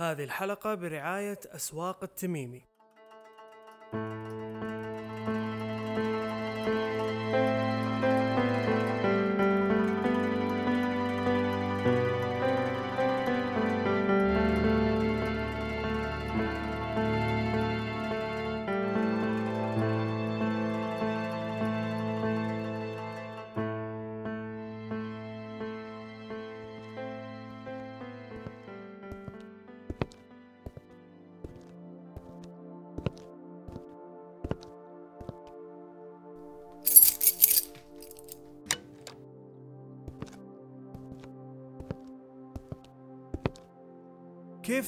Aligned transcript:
هذه 0.00 0.24
الحلقة 0.24 0.74
برعاية 0.74 1.38
أسواق 1.46 2.02
التميمي. 2.02 2.62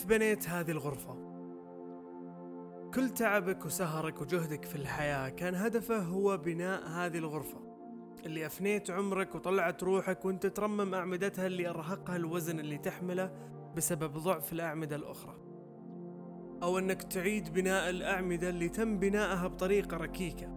كيف 0.03 0.11
بنيت 0.11 0.49
هذه 0.49 0.71
الغرفة؟ 0.71 1.15
كل 2.95 3.11
تعبك 3.11 3.67
وسهرك 3.67 4.21
وجهدك 4.21 4.65
في 4.65 4.77
الحياة 4.77 5.29
كان 5.29 5.55
هدفه 5.55 5.99
هو 5.99 6.37
بناء 6.37 6.89
هذه 6.89 7.19
الغرفة 7.19 7.61
اللي 8.27 8.47
أفنيت 8.47 8.91
عمرك 8.91 9.35
وطلعت 9.35 9.83
روحك 9.83 10.25
وأنت 10.25 10.47
ترمم 10.47 10.95
أعمدتها 10.95 11.47
اللي 11.47 11.69
أرهقها 11.69 12.17
الوزن 12.17 12.61
اللي 12.61 12.79
تحمله 12.79 13.33
بسبب 13.77 14.13
ضعف 14.13 14.53
الأعمدة 14.53 14.97
الأخرى. 14.97 15.37
أو 16.63 16.79
أنك 16.79 17.03
تعيد 17.03 17.53
بناء 17.53 17.91
الأعمدة 17.91 18.49
اللي 18.49 18.69
تم 18.69 18.99
بنائها 18.99 19.47
بطريقة 19.47 19.97
ركيكة. 19.97 20.49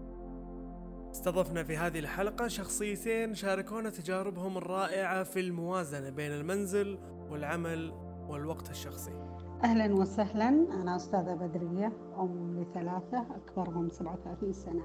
استضفنا 1.11 1.63
في 1.63 1.77
هذه 1.77 1.99
الحلقة 1.99 2.47
شخصيتين 2.47 3.35
شاركونا 3.35 3.89
تجاربهم 3.89 4.57
الرائعة 4.57 5.23
في 5.23 5.39
الموازنة 5.39 6.09
بين 6.09 6.31
المنزل 6.31 6.99
والعمل 7.29 7.91
والوقت 8.29 8.69
الشخصي. 8.69 9.34
أهلا 9.65 9.93
وسهلا. 9.95 10.47
أنا 10.49 10.95
أستاذة 10.95 11.33
بدرية 11.33 11.91
أم 12.19 12.59
لثلاثة 12.59 13.25
أكبرهم 13.35 13.89
37 13.89 14.53
سنة. 14.53 14.83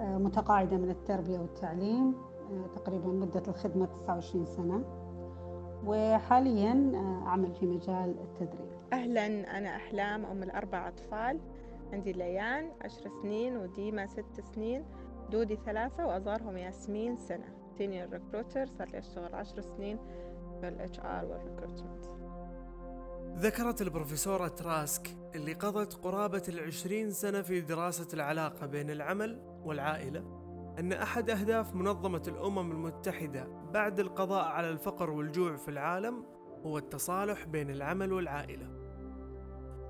آه، 0.00 0.18
متقاعدة 0.18 0.76
من 0.76 0.90
التربية 0.90 1.38
والتعليم 1.38 2.14
آه، 2.50 2.66
تقريبا 2.76 3.08
مدة 3.08 3.42
الخدمة 3.48 3.86
29 3.86 4.44
سنة. 4.44 4.84
وحاليا 5.86 6.92
آه، 6.94 7.26
أعمل 7.28 7.52
في 7.54 7.66
مجال 7.66 8.14
التدريب. 8.20 8.68
أهلا 8.92 9.26
أنا 9.58 9.76
أحلام 9.76 10.24
أم 10.24 10.42
الأربع 10.42 10.88
أطفال. 10.88 11.40
عندي 11.92 12.12
ليان 12.12 12.70
عشر 12.80 13.10
سنين 13.22 13.56
وديما 13.56 14.06
ست 14.06 14.40
سنين 14.54 14.84
دودي 15.30 15.56
ثلاثة 15.66 16.06
وأصغرهم 16.06 16.56
ياسمين 16.56 17.16
سنة. 17.16 17.54
senior 17.78 18.08
recruiter 18.12 18.66
صار 18.66 18.88
لي 18.88 18.98
أشتغل 18.98 19.34
عشر 19.34 19.60
سنين 19.60 19.98
في 20.60 20.68
ال 20.68 21.00
HR 21.00 21.24
وال 21.24 21.38
recruitment 21.38 22.17
ذكرت 23.38 23.82
البروفيسورة 23.82 24.48
تراسك 24.48 25.16
اللي 25.34 25.52
قضت 25.52 25.94
قرابة 25.94 26.42
العشرين 26.48 27.10
سنة 27.10 27.42
في 27.42 27.60
دراسة 27.60 28.08
العلاقة 28.14 28.66
بين 28.66 28.90
العمل 28.90 29.40
والعائلة 29.64 30.20
أن 30.78 30.92
أحد 30.92 31.30
أهداف 31.30 31.74
منظمة 31.74 32.22
الأمم 32.28 32.72
المتحدة 32.72 33.48
بعد 33.72 34.00
القضاء 34.00 34.44
على 34.44 34.70
الفقر 34.70 35.10
والجوع 35.10 35.56
في 35.56 35.68
العالم 35.68 36.24
هو 36.66 36.78
التصالح 36.78 37.44
بين 37.44 37.70
العمل 37.70 38.12
والعائلة. 38.12 38.66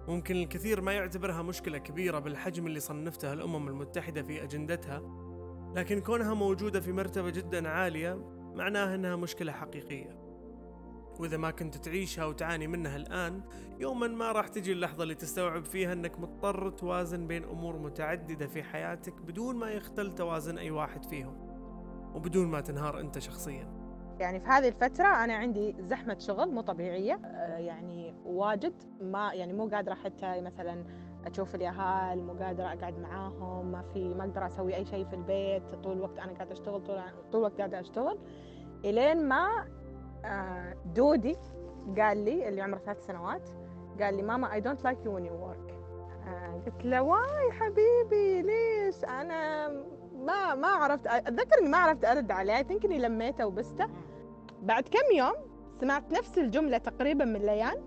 ممكن 0.09 0.37
الكثير 0.37 0.81
ما 0.81 0.93
يعتبرها 0.93 1.43
مشكلة 1.43 1.79
كبيرة 1.79 2.19
بالحجم 2.19 2.67
اللي 2.67 2.81
صنفتها 2.81 3.33
الأمم 3.33 3.69
المتحدة 3.69 4.23
في 4.23 4.43
أجندتها 4.43 5.03
لكن 5.77 6.01
كونها 6.01 6.35
موجودة 6.35 6.81
في 6.81 6.93
مرتبة 6.93 7.31
جدا 7.31 7.69
عالية 7.69 8.15
معناه 8.55 8.95
أنها 8.95 9.17
مشكلة 9.17 9.53
حقيقية. 9.53 10.28
وإذا 11.19 11.37
ما 11.37 11.51
كنت 11.51 11.77
تعيشها 11.77 12.25
وتعاني 12.25 12.67
منها 12.67 12.97
الآن 12.97 13.41
يوما 13.79 14.07
ما 14.07 14.33
راح 14.33 14.49
تجي 14.49 14.73
اللحظة 14.73 15.03
اللي 15.03 15.15
تستوعب 15.15 15.65
فيها 15.65 15.93
أنك 15.93 16.21
مضطر 16.21 16.71
توازن 16.71 17.27
بين 17.27 17.45
أمور 17.45 17.79
متعددة 17.79 18.47
في 18.47 18.63
حياتك 18.63 19.23
بدون 19.23 19.57
ما 19.57 19.71
يختل 19.71 20.15
توازن 20.15 20.59
أي 20.59 20.71
واحد 20.71 21.05
فيهم 21.05 21.37
وبدون 22.15 22.47
ما 22.47 22.61
تنهار 22.61 23.01
أنت 23.01 23.19
شخصيا. 23.19 23.79
يعني 24.21 24.41
في 24.41 24.47
هذه 24.47 24.69
الفترة 24.69 25.25
أنا 25.25 25.35
عندي 25.35 25.77
زحمة 25.81 26.19
شغل 26.19 26.51
مو 26.51 26.61
طبيعية 26.61 27.15
آه، 27.25 27.59
يعني 27.59 28.15
واجد 28.25 28.75
ما 29.01 29.35
يعني 29.35 29.53
مو 29.53 29.69
قادرة 29.69 29.95
حتى 29.95 30.41
مثلا 30.41 30.85
أشوف 31.27 31.55
اليهال 31.55 32.23
مو 32.23 32.33
قادرة 32.33 32.67
أقعد 32.67 32.99
معاهم 32.99 33.73
ما 33.73 33.83
في 33.83 34.09
ما 34.09 34.25
أقدر 34.25 34.47
أسوي 34.47 34.77
أي 34.77 34.85
شيء 34.85 35.05
في 35.05 35.15
البيت 35.15 35.75
طول 35.85 35.97
الوقت 35.97 36.19
أنا 36.19 36.33
قاعدة 36.33 36.53
أشتغل 36.53 36.81
طول 36.83 37.01
طول 37.33 37.41
الوقت 37.41 37.59
قاعدة 37.59 37.81
أشتغل. 37.81 38.19
إلين 38.85 39.29
ما 39.29 39.69
دودي 40.85 41.37
قال 41.99 42.25
لي 42.25 42.49
اللي 42.49 42.63
عمره 42.63 42.79
ثلاث 42.79 43.07
سنوات 43.07 43.49
قال 44.01 44.15
لي 44.15 44.23
ماما 44.23 44.53
I 44.53 44.61
don't 44.61 44.85
like 44.85 44.99
you 45.05 45.15
when 45.15 45.27
you 45.27 45.47
work 45.47 45.75
قلت 46.67 46.85
له 46.85 47.03
why 47.03 47.53
حبيبي 47.53 48.43
ليش؟ 48.43 49.05
أنا 49.05 49.69
ما 50.15 50.55
ما 50.55 50.69
عرفت 50.69 51.07
أتذكر 51.07 51.59
إني 51.59 51.69
ما 51.69 51.79
عرفت 51.79 52.05
أرد 52.05 52.31
عليه. 52.31 52.67
إني 52.85 52.99
لميته 52.99 53.47
وبسته. 53.47 53.87
بعد 54.63 54.83
كم 54.89 55.17
يوم 55.17 55.35
سمعت 55.81 56.13
نفس 56.13 56.39
الجملة 56.39 56.79
تقريبا 56.79 57.25
من 57.25 57.41
ليان. 57.41 57.83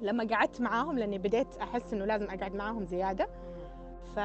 لما 0.00 0.26
قعدت 0.30 0.60
معاهم 0.60 0.98
لأني 0.98 1.18
بديت 1.18 1.56
أحس 1.56 1.92
إنه 1.92 2.04
لازم 2.04 2.26
أقعد 2.26 2.54
معاهم 2.54 2.84
زيادة. 2.84 3.28
ف... 4.16 4.20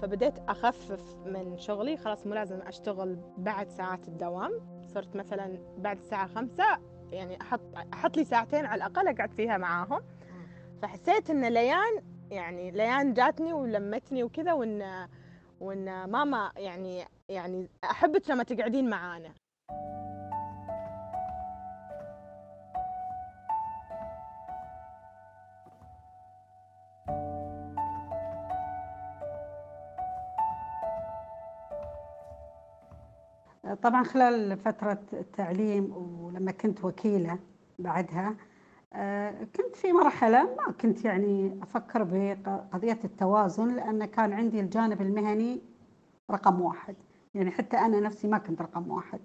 فبديت 0.00 0.38
أخفف 0.48 1.16
من 1.26 1.58
شغلي. 1.58 1.96
خلاص 1.96 2.26
مو 2.26 2.34
لازم 2.34 2.60
أشتغل 2.60 3.18
بعد 3.38 3.68
ساعات 3.68 4.08
الدوام. 4.08 4.79
صرت 4.94 5.16
مثلا 5.16 5.58
بعد 5.78 5.96
الساعة 5.96 6.26
خمسة 6.26 6.78
يعني 7.12 7.40
أحط 7.40 7.60
أحط 7.92 8.16
لي 8.16 8.24
ساعتين 8.24 8.66
على 8.66 8.84
الأقل 8.84 9.08
أقعد 9.08 9.32
فيها 9.32 9.58
معاهم. 9.58 10.00
فحسيت 10.82 11.30
إن 11.30 11.44
ليان 11.44 12.02
يعني 12.30 12.70
ليان 12.70 13.14
جاتني 13.14 13.52
ولمتني 13.52 14.24
وكذا 14.24 14.52
وإن 14.52 15.08
وإن 15.60 16.04
ماما 16.04 16.52
يعني 16.56 17.04
يعني 17.28 17.68
أحبك 17.84 18.30
لما 18.30 18.42
تقعدين 18.42 18.90
معانا. 18.90 19.34
طبعا 33.74 34.02
خلال 34.02 34.56
فترة 34.56 34.98
التعليم 35.12 35.92
ولما 36.20 36.50
كنت 36.52 36.84
وكيلة 36.84 37.38
بعدها 37.78 38.34
آه، 38.92 39.44
كنت 39.56 39.76
في 39.76 39.92
مرحلة 39.92 40.42
ما 40.42 40.72
كنت 40.80 41.04
يعني 41.04 41.58
أفكر 41.62 42.02
بقضية 42.04 42.98
التوازن 43.04 43.76
لأن 43.76 44.04
كان 44.04 44.32
عندي 44.32 44.60
الجانب 44.60 45.00
المهني 45.00 45.60
رقم 46.30 46.60
واحد. 46.60 46.94
يعني 47.34 47.50
حتى 47.50 47.76
أنا 47.76 48.00
نفسي 48.00 48.28
ما 48.28 48.38
كنت 48.38 48.62
رقم 48.62 48.90
واحد. 48.90 49.20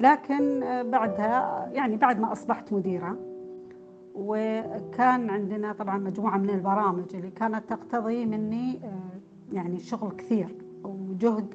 لكن 0.00 0.62
آه، 0.62 0.82
بعدها 0.82 1.68
يعني 1.72 1.96
بعد 1.96 2.20
ما 2.20 2.32
أصبحت 2.32 2.72
مديرة 2.72 3.18
وكان 4.14 5.30
عندنا 5.30 5.72
طبعا 5.72 5.98
مجموعة 5.98 6.38
من 6.38 6.50
البرامج 6.50 7.16
اللي 7.16 7.30
كانت 7.30 7.68
تقتضي 7.68 8.26
مني 8.26 8.80
آه، 8.84 9.20
يعني 9.52 9.78
شغل 9.78 10.12
كثير 10.12 10.56
وجهد 10.84 11.54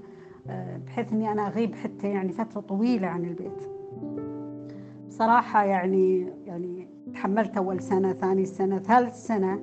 بحيث 0.85 1.13
إني 1.13 1.31
أنا 1.31 1.47
أغيب 1.47 1.75
حتى 1.75 2.07
يعني 2.07 2.31
فترة 2.31 2.61
طويلة 2.61 3.07
عن 3.07 3.25
البيت. 3.25 3.69
بصراحة 5.07 5.63
يعني 5.63 6.33
يعني 6.45 6.87
تحملت 7.13 7.57
أول 7.57 7.81
سنة 7.81 8.13
ثاني 8.13 8.45
سنة 8.45 8.79
ثالث 8.79 9.15
سنة 9.27 9.59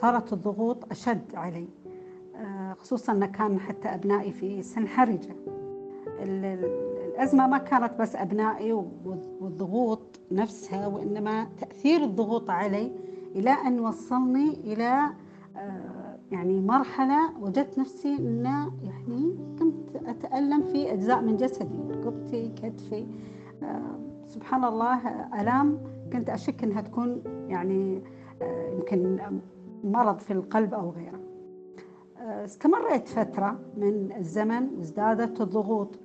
صارت 0.00 0.32
الضغوط 0.32 0.90
أشد 0.90 1.34
علي. 1.34 1.68
خصوصا 2.78 3.12
إن 3.12 3.24
كان 3.26 3.60
حتى 3.60 3.88
أبنائي 3.88 4.32
في 4.32 4.62
سن 4.62 4.88
حرجة. 4.88 5.36
الأزمة 6.18 7.46
ما 7.46 7.58
كانت 7.58 7.92
بس 8.00 8.16
أبنائي 8.16 8.72
والضغوط 9.40 10.20
نفسها 10.32 10.86
وإنما 10.86 11.46
تأثير 11.60 12.04
الضغوط 12.04 12.50
علي 12.50 12.92
إلى 13.34 13.50
أن 13.50 13.80
وصلني 13.80 14.50
إلى 14.64 15.10
يعني 16.32 16.60
مرحلة 16.60 17.38
وجدت 17.40 17.78
نفسي 17.78 18.16
أن 18.16 18.44
يعني 18.82 19.36
كنت 19.58 19.96
أتألم 20.06 20.62
في 20.62 20.92
أجزاء 20.92 21.20
من 21.22 21.36
جسدي. 21.36 21.78
ركبتي 21.90 22.48
كتفي 22.48 23.06
آه 23.62 23.98
سبحان 24.26 24.64
الله 24.64 25.08
ألام. 25.40 25.78
كنت 26.12 26.30
أشك 26.30 26.64
أنها 26.64 26.80
تكون 26.80 27.22
يعني 27.48 28.02
آه 28.42 28.70
يمكن 28.70 29.18
مرض 29.84 30.18
في 30.18 30.32
القلب 30.32 30.74
أو 30.74 30.90
غيره. 30.90 31.20
آه 32.18 32.44
استمريت 32.44 33.08
فترة 33.08 33.58
من 33.76 34.12
الزمن 34.16 34.68
وازدادت 34.78 35.40
الضغوط. 35.40 35.98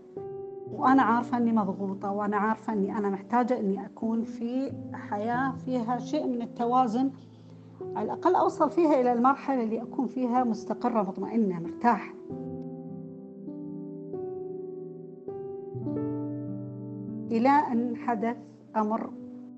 وأنا 0.74 1.02
عارفة 1.02 1.38
أني 1.38 1.52
مضغوطة 1.52 2.12
وأنا 2.12 2.38
عارفة 2.38 2.74
أني 2.74 2.98
أنا 2.98 3.10
محتاجة 3.10 3.60
أني 3.60 3.86
أكون 3.86 4.24
في 4.24 4.72
حياة 4.94 5.52
فيها 5.52 6.00
شيء 6.00 6.28
من 6.28 6.42
التوازن 6.42 7.12
على 7.96 8.06
الأقل 8.06 8.36
أوصل 8.36 8.70
فيها 8.70 9.02
إلى 9.02 9.14
المرحلة 9.14 9.64
اللي 9.64 9.82
أكون 9.82 10.08
فيها 10.08 10.44
مستقرة 10.44 11.02
مطمئنة 11.02 11.60
مرتاحة. 11.60 12.14
إلى 17.32 17.50
أن 17.50 17.96
حدث 17.96 18.38
أمر 18.76 19.10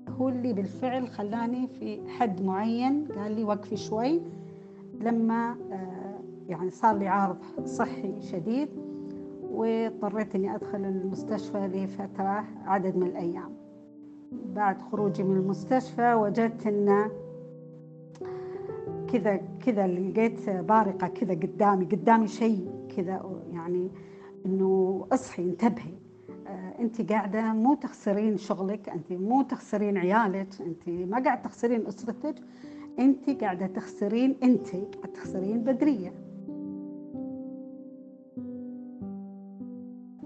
هو 0.08 0.28
اللي 0.28 0.52
بالفعل 0.52 1.08
خلاني 1.08 1.66
في 1.66 2.08
حد 2.08 2.42
معين 2.42 3.08
قال 3.16 3.32
لي 3.32 3.44
وقفي 3.44 3.76
شوي. 3.76 4.22
لما 5.00 5.56
آه، 5.72 6.20
يعني 6.48 6.70
صار 6.70 6.98
لي 6.98 7.08
عارض 7.08 7.36
صحي 7.64 8.20
شديد 8.20 8.68
واضطريت 9.52 10.34
إني 10.34 10.54
أدخل 10.54 10.84
المستشفى 10.84 11.58
لفترة 11.58 12.44
عدد 12.64 12.96
من 12.96 13.06
الأيام. 13.06 13.52
بعد 14.32 14.82
خروجي 14.82 15.22
من 15.22 15.36
المستشفى 15.36 16.14
وجدت 16.14 16.66
إن 16.66 17.10
كذا 19.12 19.40
كذا 19.66 19.86
لقيت 19.86 20.50
بارقة 20.50 21.06
كذا 21.06 21.34
قدامي 21.34 21.84
قدامي 21.84 22.28
شيء 22.28 22.70
كذا 22.96 23.42
يعني 23.52 23.90
إنه 24.46 25.06
اصحي 25.12 25.42
انتبهي. 25.42 25.94
آه، 26.46 26.74
انت 26.80 27.12
قاعدة 27.12 27.52
مو 27.52 27.74
تخسرين 27.74 28.36
شغلك 28.36 28.88
انت 28.88 29.12
مو 29.12 29.42
تخسرين 29.42 29.98
عيالك 29.98 30.48
انت 30.60 30.88
ما 30.88 31.22
قاعد 31.24 31.42
تخسرين 31.42 31.86
أسرتك 31.86 32.34
انت 32.98 33.30
قاعدة 33.30 33.66
تخسرين 33.66 34.36
انت 34.42 34.68
تخسرين 35.14 35.64
بدرية. 35.64 36.12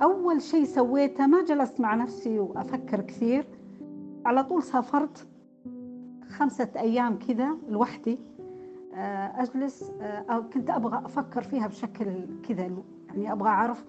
أول 0.02 0.42
شيء 0.42 0.64
سويته 0.64 1.26
ما 1.26 1.44
جلست 1.44 1.80
مع 1.80 1.94
نفسي 1.94 2.38
وأفكر 2.38 3.00
كثير 3.00 3.46
على 4.26 4.44
طول 4.44 4.62
سافرت 4.62 5.26
خمسة 6.28 6.68
أيام 6.76 7.18
كذا 7.18 7.56
لوحدي. 7.68 8.18
آه، 8.96 9.42
أجلس 9.42 9.90
آه، 10.00 10.24
أو 10.30 10.48
كنت 10.48 10.70
أبغى 10.70 11.02
أفكر 11.04 11.42
فيها 11.42 11.66
بشكل 11.66 12.26
كذا 12.48 12.62
يعني 13.08 13.32
أبغى 13.32 13.48
أعرف 13.48 13.84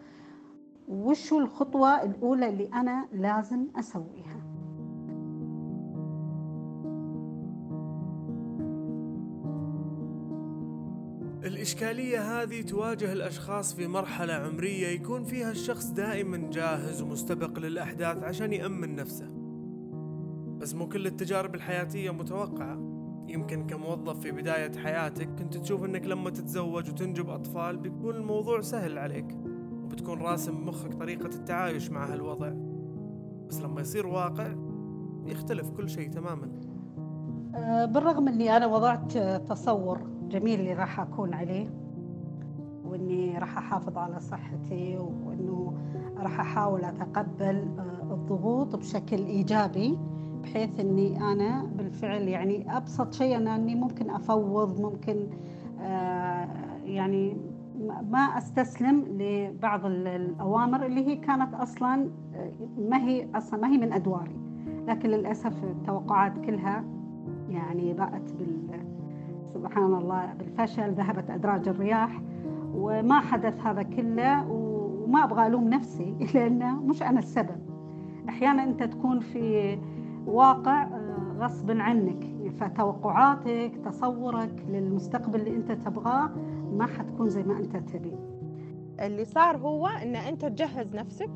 وش 0.88 1.34
الخطوة 1.34 2.04
الأولى 2.04 2.50
اللي 2.50 2.70
أنا 2.74 3.08
لازم 3.12 3.68
أسويها. 3.76 4.38
الإشكالية 11.44 12.42
هذه 12.42 12.62
تواجه 12.62 13.14
الأشخاص 13.14 13.74
في 13.76 13.88
مرحلة 13.88 14.34
عمرية 14.34 14.88
يكون 14.88 15.24
فيها 15.24 15.52
الشخص 15.52 15.86
دائما 15.86 16.50
جاهز 16.52 17.02
ومستبق 17.02 17.60
للأحداث 17.60 18.24
عشان 18.24 18.54
يأمن 18.54 18.96
نفسه. 18.96 19.28
بس 20.60 20.76
مو 20.76 20.90
كل 20.90 21.08
التجارب 21.08 21.56
الحياتية 21.56 22.12
متوقعة. 22.12 22.97
يمكن 23.28 23.68
كموظف 23.68 24.20
في 24.20 24.32
بداية 24.32 24.72
حياتك 24.78 25.30
كنت 25.40 25.58
تشوف 25.58 25.86
إنك 25.86 26.06
لما 26.06 26.30
تتزوج 26.30 26.90
وتنجب 26.90 27.30
أطفال 27.30 27.78
بيكون 27.78 28.16
الموضوع 28.16 28.62
سهل 28.62 28.98
عليك 28.98 29.38
وبتكون 29.84 30.22
راسم 30.22 30.66
مخك 30.68 30.94
طريقة 30.94 31.26
التعايش 31.26 31.92
مع 31.92 32.14
هالوضع. 32.14 32.54
بس 33.50 33.62
لما 33.62 33.82
يصير 33.82 34.08
واقع 34.08 34.48
يختلف 35.26 35.70
كل 35.70 35.90
شيء 35.90 36.10
تماما. 36.10 36.52
آه، 37.56 37.86
بالرغم 37.86 38.28
إني 38.28 38.58
أنا 38.58 38.66
وضعت 38.66 39.18
تصور 39.18 40.02
جميل 40.22 40.60
اللي 40.60 40.74
راح 40.74 41.00
أكون 41.00 41.34
عليه 41.34 41.70
وإني 42.86 43.38
راح 43.38 43.58
أحافظ 43.58 43.98
على 43.98 44.20
صحتي 44.20 44.98
وإنه 44.98 45.74
راح 46.18 46.40
أحاول 46.40 46.86
أتقبل 46.86 47.68
آه، 47.80 48.14
الضغوط 48.14 48.76
بشكل 48.76 49.26
إيجابي. 49.26 49.98
بحيث 50.44 50.80
إني 50.80 51.32
أنا 51.32 51.64
بالفعل 51.78 52.28
يعني 52.28 52.78
أبسط 52.78 53.14
شيء 53.14 53.38
أنا 53.38 53.56
إني 53.56 53.76
ممكن 53.76 54.10
أفوض 54.10 54.82
ممكن 54.82 55.28
آه، 55.82 56.48
يعني 56.86 57.38
ما 58.12 58.20
أستسلم 58.20 59.06
لبعض 59.10 59.86
الأوامر 59.86 60.86
اللي 60.86 61.08
هي 61.08 61.16
كانت 61.16 61.54
أصلا 61.54 62.10
آه، 62.36 62.52
ما 62.90 62.98
هي 62.98 63.28
أصلا 63.36 63.60
ما 63.62 63.68
هي 63.68 63.78
من 63.78 63.94
أدواري. 63.94 64.36
لكن 64.88 65.10
للأسف 65.10 65.64
التوقعات 65.64 66.38
كلها 66.46 66.84
يعني 67.50 67.94
باءت 67.94 68.34
بال 68.34 68.68
سبحان 69.54 69.94
الله 69.94 70.34
بالفشل 70.34 70.92
ذهبت 70.92 71.30
أدراج 71.30 71.68
الرياح 71.68 72.22
وما 72.76 73.20
حدث 73.20 73.62
هذا 73.62 73.84
كله 73.84 74.52
وما 74.52 75.24
أبغى 75.24 75.48
ألوم 75.48 75.70
نفسي 75.70 76.16
لأنه 76.34 76.82
مش 76.82 77.04
أنا 77.04 77.20
السبب. 77.20 77.58
أحيانا 78.30 78.64
أنت 78.64 78.84
تكون 78.84 79.20
في 79.20 79.78
واقع 80.28 80.84
آه، 80.84 81.36
غصب 81.40 81.72
عنك. 81.72 82.38
فتوقعاتك 82.60 83.72
تصورك 83.86 84.66
للمستقبل 84.68 85.40
اللي 85.40 85.56
أنت 85.56 85.72
تبغاه 85.72 86.30
ما 86.72 86.86
حتكون 86.86 87.30
زي 87.30 87.44
ما 87.44 87.58
أنت 87.58 87.78
تبي. 87.78 88.18
اللي 89.00 89.26
صار 89.26 89.58
هو 89.58 89.88
إن 89.88 90.16
أنت 90.16 90.46
تجهز 90.46 90.96
نفسك 90.96 91.32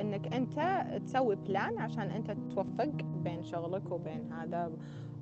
إنك 0.00 0.34
أنت 0.34 0.86
تسوي 1.04 1.36
plan 1.36 1.78
عشان 1.78 2.10
أنت 2.10 2.30
توفق 2.30 2.92
بين 3.24 3.42
شغلك 3.42 3.90
وبين 3.92 4.32
هذا 4.32 4.70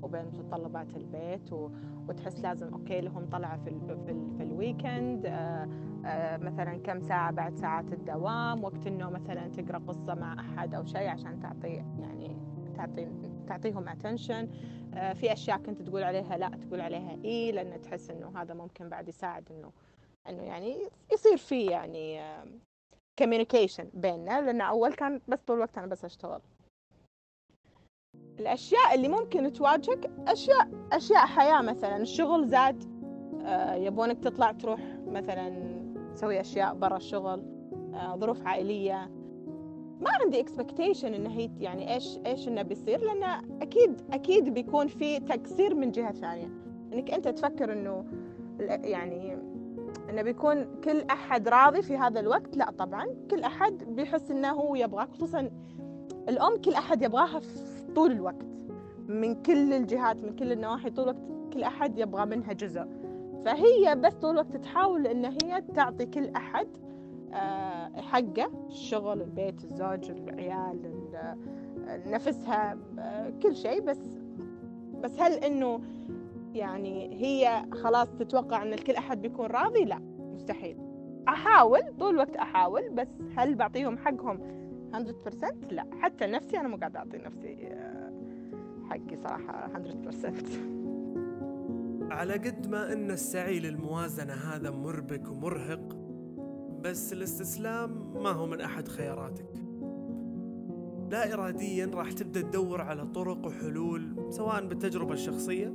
وبين 0.02 0.24
متطلبات 0.24 0.96
البيت 0.96 1.52
و... 1.52 1.68
وتحس 2.08 2.40
لازم 2.40 2.68
أوكي 2.72 3.00
لهم 3.00 3.26
طلعة 3.26 3.56
في 3.56 3.70
ال... 3.70 3.80
في, 3.80 4.10
ال... 4.10 4.30
في 4.36 4.42
ال 4.42 4.53
weekend 4.53 5.26
آآ 5.26 5.68
آآ 6.04 6.38
مثلا 6.38 6.76
كم 6.76 7.00
ساعة 7.00 7.30
بعد 7.30 7.56
ساعات 7.56 7.92
الدوام 7.92 8.64
وقت 8.64 8.86
النوم 8.86 9.12
مثلا 9.12 9.48
تقرأ 9.48 9.78
قصة 9.78 10.14
مع 10.14 10.40
أحد 10.40 10.74
أو 10.74 10.84
شيء 10.84 11.08
عشان 11.08 11.40
تعطي 11.40 11.84
تعطي 12.86 13.08
تعطيهم 13.48 13.88
attention 13.88 14.48
في 14.92 15.32
أشياء 15.32 15.58
كنت 15.58 15.82
تقول 15.82 16.02
عليها 16.02 16.36
لا 16.36 16.48
تقول 16.48 16.80
عليها 16.80 17.18
إي 17.24 17.52
لأن 17.52 17.82
تحس 17.82 18.10
إنه 18.10 18.42
هذا 18.42 18.54
ممكن 18.54 18.88
بعد 18.88 19.08
يساعد 19.08 19.44
انه 19.50 19.72
إنه 20.28 20.42
يعني 20.42 20.76
يصير 21.12 21.36
في 21.36 21.66
يعني 21.66 22.20
communication 23.18 23.88
بيننا 23.94 24.40
لأن 24.40 24.60
أول 24.60 24.94
كان 24.94 25.20
بس 25.28 25.38
طول 25.40 25.56
الوقت 25.56 25.78
أنا 25.78 25.86
بس 25.86 26.04
أشتغل. 26.04 26.40
الأشياء 28.40 28.94
اللي 28.94 29.08
ممكن 29.08 29.52
تواجهك 29.52 30.10
اشياء 30.26 30.68
أشياء 30.92 31.26
حياة 31.26 31.62
مثلا 31.62 31.96
الشغل 31.96 32.48
زاد. 32.48 33.02
آه، 33.44 33.74
يبونك 33.74 34.18
تطلع 34.18 34.52
تروح 34.52 34.80
مثلا 35.06 35.78
تسوي 36.14 36.40
أشياء 36.40 36.74
برا 36.74 36.96
الشغل. 36.96 37.42
آه، 37.94 38.16
ظروف 38.16 38.46
عائلية. 38.46 39.10
ما 40.02 40.10
عندي 40.22 40.40
expectation 40.40 41.14
انه 41.14 41.30
هي 41.30 41.50
يعني 41.60 41.94
إيش 41.94 42.18
إيش 42.26 42.48
إنه 42.48 42.62
بيصير 42.62 43.00
لأن 43.00 43.22
أكيد 43.62 44.00
أكيد 44.12 44.48
بيكون 44.48 44.86
في 44.86 45.20
تقصير 45.20 45.74
من 45.74 45.90
جهة 45.90 46.12
ثانية. 46.12 46.48
إنك 46.92 47.10
أنت 47.10 47.28
تفكر 47.28 47.72
إنه 47.72 48.04
يعني 48.60 49.38
إنه 50.10 50.22
بيكون 50.22 50.66
كل 50.84 51.00
أحد 51.10 51.48
راضي 51.48 51.82
في 51.82 51.96
هذا 51.96 52.20
الوقت؟ 52.20 52.56
لا 52.56 52.70
طبعا. 52.70 53.06
كل 53.30 53.42
أحد 53.42 53.84
بيحس 53.84 54.30
إنه 54.30 54.50
هو 54.50 54.74
يبغاك 54.74 55.08
خصوصا 55.10 55.50
الأم 56.28 56.56
كل 56.56 56.74
أحد 56.74 57.02
يبغاها 57.02 57.40
طول 57.94 58.12
الوقت. 58.12 58.46
من 59.08 59.42
كل 59.42 59.72
الجهات 59.72 60.16
من 60.16 60.36
كل 60.36 60.52
النواحي 60.52 60.90
طول 60.90 61.04
الوقت 61.04 61.52
كل 61.52 61.62
أحد 61.62 61.98
يبغى 61.98 62.26
منها 62.26 62.52
جزء. 62.52 62.86
فهي 63.44 63.96
بس 63.96 64.14
طول 64.14 64.30
الوقت 64.30 64.56
تحاول 64.56 65.06
إن 65.06 65.24
هي 65.24 65.62
تعطي 65.74 66.06
كل 66.06 66.28
أحد 66.28 66.68
حقه 67.96 68.50
الشغل 68.68 69.22
البيت 69.22 69.64
الزوج 69.64 70.10
العيال 70.10 71.02
نفسها 72.06 72.78
آه، 72.98 73.32
كل 73.42 73.56
شيء. 73.56 73.80
بس 73.80 73.98
بس 75.02 75.20
هل 75.20 75.32
إنه 75.32 75.80
يعني 76.54 77.22
هي 77.24 77.64
خلاص 77.72 78.08
تتوقع 78.18 78.62
إن 78.62 78.72
الكل 78.72 78.94
أحد 78.94 79.22
بيكون 79.22 79.46
راضي؟ 79.46 79.84
لا 79.84 79.98
مستحيل. 80.34 80.76
أحاول 81.28 81.80
طول 81.98 82.14
الوقت 82.14 82.36
أحاول 82.36 82.90
بس 82.90 83.08
هل 83.36 83.54
بعطيهم 83.54 83.98
حقهم 83.98 84.38
100% 84.94 85.54
لا 85.70 85.86
حتى 86.00 86.26
نفسي 86.26 86.60
أنا 86.60 86.68
مو 86.68 86.76
قاعدة 86.76 86.98
أعطي 86.98 87.18
نفسي 87.18 87.56
آه، 87.66 88.12
حقي 88.90 89.16
صراحة 89.16 89.68
100% 89.68 90.72
على 92.12 92.32
قد 92.32 92.66
ما 92.66 92.92
إن 92.92 93.10
السعي 93.10 93.60
للموازنة 93.60 94.32
هذا 94.32 94.70
مربك 94.70 95.30
ومرهق 95.30 96.01
بس 96.84 97.12
الاستسلام 97.12 98.12
ما 98.22 98.30
هو 98.30 98.46
من 98.46 98.60
أحد 98.60 98.88
خياراتك. 98.88 99.46
لا 101.10 101.34
اراديا 101.34 101.90
راح 101.94 102.12
تبدأ 102.12 102.40
تدور 102.40 102.80
على 102.80 103.06
طرق 103.06 103.46
وحلول 103.46 104.26
سواء 104.30 104.66
بالتجربه 104.66 105.12
الشخصيه 105.12 105.72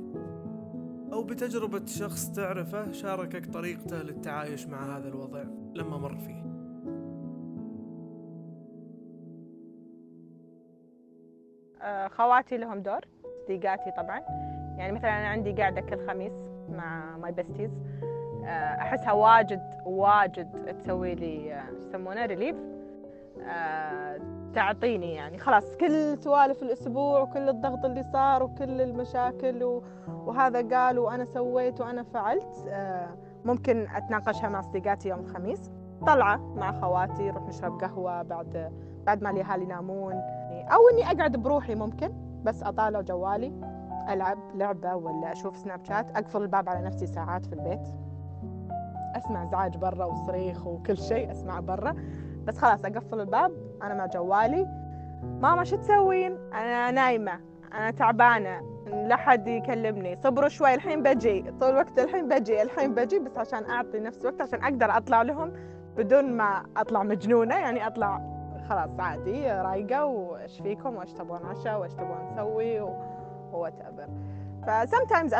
أو 1.12 1.22
بتجربة 1.24 1.86
شخص 1.86 2.30
تعرفه 2.30 2.92
شاركك 2.92 3.46
طريقته 3.46 4.02
للتعايش 4.02 4.66
مع 4.66 4.96
هذا 4.96 5.08
الوضع 5.08 5.44
لما 5.74 5.96
مر 5.98 6.16
فيه. 6.16 6.48
آه، 11.82 12.08
خواتي 12.08 12.56
لهم 12.56 12.78
دور 12.78 13.00
صديقاتي 13.44 13.90
طبعا. 13.96 14.20
يعني 14.78 14.92
مثلا 14.92 15.10
أنا 15.10 15.28
عندي 15.28 15.52
قاعدة 15.52 15.80
كل 15.80 16.06
خميس 16.06 16.32
مع 16.68 17.16
my 17.16 17.32
besties 17.32 17.70
آه، 17.70 18.07
أحسها 18.48 19.12
واجد 19.12 19.80
واجد 19.86 20.76
تسوي 20.82 21.14
لي 21.14 21.54
آه، 21.54 21.62
يسمونه 21.88 22.26
relief 22.26 22.56
آه، 23.42 24.20
تعطيني 24.54 25.14
يعني 25.14 25.38
خلاص 25.38 25.76
كل 25.76 26.18
سوالف 26.18 26.62
الأسبوع 26.62 27.20
وكل 27.20 27.48
الضغط 27.48 27.84
اللي 27.84 28.02
صار 28.02 28.42
وكل 28.42 28.80
المشاكل 28.80 29.80
وهذا 30.08 30.76
قال 30.76 30.98
وأنا 30.98 31.24
سويت 31.24 31.80
وأنا 31.80 32.02
فعلت. 32.02 32.64
آه، 32.68 33.08
ممكن 33.44 33.86
أتناقشها 33.94 34.48
مع 34.48 34.60
صديقاتي 34.60 35.08
يوم 35.08 35.20
الخميس. 35.20 35.70
طلعة 36.06 36.36
مع 36.36 36.80
خواتي 36.80 37.30
نروح 37.30 37.42
نشرب 37.42 37.80
قهوة 37.80 38.22
بعد 38.22 38.72
بعد 39.06 39.22
ما 39.22 39.30
الأهالي 39.30 39.64
ينامون. 39.64 40.12
أو 40.52 40.88
إني 40.92 41.04
أقعد 41.04 41.36
بروحي 41.36 41.74
ممكن 41.74 42.12
بس 42.44 42.62
أطالع 42.62 43.00
جوالي 43.00 43.52
ألعب 44.08 44.38
لعبة 44.54 44.94
ولا 44.94 45.32
أشوف 45.32 45.56
Snapchat. 45.56 46.16
أقفل 46.16 46.42
الباب 46.42 46.68
على 46.68 46.86
نفسي 46.86 47.06
ساعات 47.06 47.46
في 47.46 47.52
البيت. 47.52 47.88
أسمع 49.18 49.42
إزعاج 49.42 49.76
برا 49.76 50.04
وصريخ 50.04 50.66
وكل 50.66 50.96
شيء 50.96 51.30
أسمع 51.30 51.60
برا. 51.60 51.94
بس 52.44 52.58
خلاص 52.58 52.84
أقفل 52.84 53.20
الباب. 53.20 53.52
أنا 53.82 53.94
مع 53.94 54.06
جوالي. 54.06 54.66
ماما 55.22 55.64
شو 55.64 55.76
تسوين؟ 55.76 56.38
أنا 56.54 56.90
نايمة. 56.90 57.40
أنا 57.74 57.90
تعبانة. 57.90 58.60
لا 58.86 59.16
حد 59.16 59.48
يكلمني. 59.48 60.16
صبروا 60.16 60.48
شوي. 60.48 60.74
الحين 60.74 61.02
بجي. 61.02 61.42
طول 61.60 61.70
الوقت 61.70 61.98
الحين 61.98 62.28
بجي. 62.28 62.62
الحين 62.62 62.94
بجي 62.94 63.18
بس 63.18 63.38
عشان 63.38 63.64
أعطي 63.64 64.00
نفس 64.00 64.24
وقت 64.24 64.40
عشان 64.40 64.64
أقدر 64.64 64.96
أطلع 64.96 65.22
لهم 65.22 65.52
بدون 65.96 66.32
ما 66.32 66.62
أطلع 66.76 67.02
مجنونة. 67.02 67.54
يعني 67.54 67.86
أطلع 67.86 68.20
خلاص 68.68 68.90
عادي 68.98 69.50
رايقة. 69.50 70.04
وإيش 70.06 70.60
فيكم؟ 70.60 70.96
وإيش 70.96 71.12
تبغون 71.12 71.46
عشاء؟ 71.46 71.80
وإيش 71.80 71.94
تبغون 71.94 72.32
نسوي؟ 72.32 72.80
whatever 73.52 74.08
فسمتايمز 74.66 75.34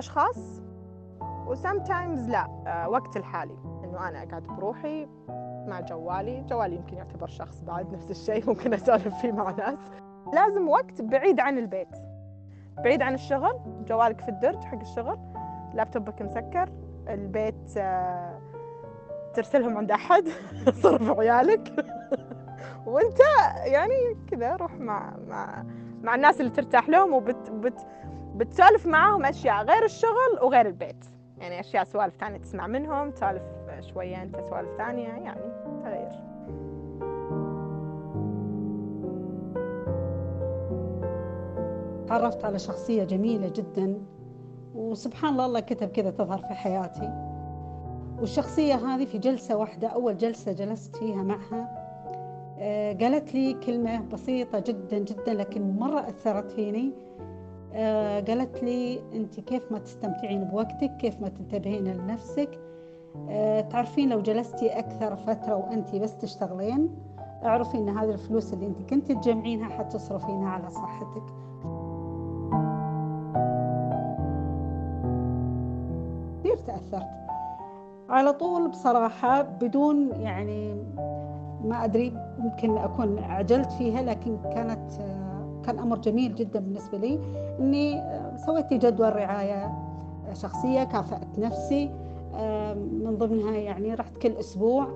وسمتايمز 1.49 2.29
لا 2.29 2.47
آه، 2.67 2.89
وقت 2.89 3.17
الحالي. 3.17 3.57
إنه 3.85 4.09
أنا 4.09 4.23
أقعد 4.23 4.43
بروحي 4.43 5.09
مع 5.67 5.81
جوالي. 5.81 6.41
جوالي 6.41 6.77
يمكن 6.77 6.97
يعتبر 6.97 7.27
شخص 7.27 7.61
بعد 7.61 7.93
نفس 7.93 8.11
الشيء 8.11 8.47
ممكن 8.47 8.75
أسولف 8.75 9.09
فيه 9.21 9.33
مع 9.33 9.51
ناس. 9.51 9.79
لازم 10.35 10.69
وقت 10.69 11.03
بعيد 11.03 11.41
عن 11.41 11.59
البيت. 11.59 11.97
بعيد 12.79 13.03
عن 13.03 13.15
الشغل. 13.15 13.61
جوالك 13.89 14.21
في 14.21 14.29
الدرج 14.29 14.65
حق 14.65 14.81
الشغل. 14.81 15.19
لابتوبك 15.75 16.23
مسكر. 16.23 16.69
البيت 17.09 17.77
آه، 17.77 18.41
ترسلهم 19.35 19.77
عند 19.77 19.91
أحد. 19.91 20.29
صرف 20.83 21.19
عيالك. 21.19 21.73
وأنت 22.87 23.19
يعني 23.65 24.17
كذا 24.31 24.57
روح 24.57 24.75
مع 24.75 25.15
مع 25.29 25.65
مع 26.03 26.15
الناس 26.15 26.41
اللي 26.41 26.51
ترتاح 26.51 26.89
لهم 26.89 27.15
وبت 27.15 27.51
بت 27.51 27.87
بتسولف 28.35 28.87
معاهم 28.87 29.25
أشياء 29.25 29.65
غير 29.65 29.85
الشغل 29.85 30.39
وغير 30.43 30.67
البيت. 30.67 31.05
يعني 31.41 31.61
أشياء 31.61 31.85
سوالف 31.85 32.17
ثانية 32.17 32.39
تسمع 32.39 32.67
منهم 32.67 33.11
تسولف 33.11 33.43
شوية 33.81 34.23
أنت 34.23 34.37
سوالف 34.51 34.69
ثانية 34.79 35.09
يعني 35.09 35.41
تغير. 35.85 36.29
تعرفت 42.07 42.45
على 42.45 42.59
شخصية 42.59 43.05
جميلة 43.05 43.49
جدا 43.49 43.99
وسبحان 44.75 45.33
الله 45.33 45.47
الله 45.47 45.61
كتب 45.61 45.89
كذا 45.89 46.11
تظهر 46.11 46.39
في 46.39 46.55
حياتي. 46.55 47.29
والشخصية 48.21 48.75
هذه 48.75 49.05
في 49.05 49.19
جلسة 49.19 49.57
واحدة 49.57 49.89
أول 49.89 50.17
جلسة 50.17 50.53
جلست 50.53 50.97
فيها 50.97 51.23
معها 51.23 51.79
آه، 52.61 52.93
قالت 52.93 53.35
لي 53.35 53.55
كلمة 53.55 54.03
بسيطة 54.13 54.59
جدا 54.59 54.99
جدا 54.99 55.35
لكن 55.35 55.77
مرة 55.77 56.01
أثرت 56.01 56.51
فيني. 56.51 56.93
قالت 58.29 58.63
لي 58.63 59.01
أنت 59.15 59.41
كيف 59.41 59.73
ما 59.73 59.79
تستمتعين 59.79 60.45
بوقتك؟ 60.45 60.97
كيف 60.97 61.21
ما 61.21 61.29
تنتبهين 61.29 61.85
لنفسك؟ 61.85 62.59
آه، 63.29 63.61
تعرفين 63.61 64.09
لو 64.09 64.21
جلستي 64.21 64.79
أكثر 64.79 65.17
فترة 65.17 65.55
وأنت 65.55 65.95
بس 65.97 66.17
تشتغلين 66.17 66.89
اعرفي 67.45 67.79
أن 67.79 67.89
هذه 67.89 68.11
الفلوس 68.11 68.53
اللي 68.53 68.67
أنت 68.67 68.83
كنت 68.91 69.13
تجمعينها 69.13 69.69
حتصرفينها 69.69 70.49
على 70.49 70.71
صحتك. 70.71 71.23
كثير 76.41 76.57
تأثرت؟ 76.57 77.19
على 78.09 78.33
طول 78.33 78.69
بصراحة 78.69 79.43
بدون 79.43 80.11
يعني 80.11 80.75
ما 81.65 81.85
أدري 81.85 82.13
ممكن 82.39 82.79
أكون 82.79 83.19
عجلت 83.19 83.73
فيها 83.73 84.03
لكن 84.03 84.39
كانت 84.43 84.93
كان 85.65 85.79
أمر 85.79 85.99
جميل 85.99 86.35
جدا 86.35 86.61
بالنسبة 86.61 86.99
لي. 86.99 87.21
أني 87.61 88.03
سويت 88.47 88.73
جدول 88.73 89.17
رعاية 89.17 89.73
شخصية 90.33 90.85
كافأت 90.85 91.39
نفسي 91.39 91.87
من 92.75 93.17
ضمنها 93.19 93.57
يعني 93.57 93.95
رحت 93.95 94.17
كل 94.17 94.33
أسبوع 94.33 94.87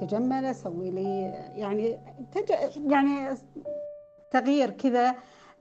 تجمل 0.00 0.44
أسوي 0.44 0.90
لي 0.90 1.20
يعني. 1.54 1.98
يعني 2.76 3.36
تغيير 4.30 4.70
كذا 4.70 5.14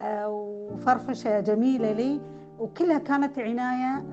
وفرفشة 0.05 1.39
جميلة 1.39 1.91
لي. 1.91 2.21
وكلها 2.59 2.97
كانت 2.97 3.39
عناية 3.39 4.03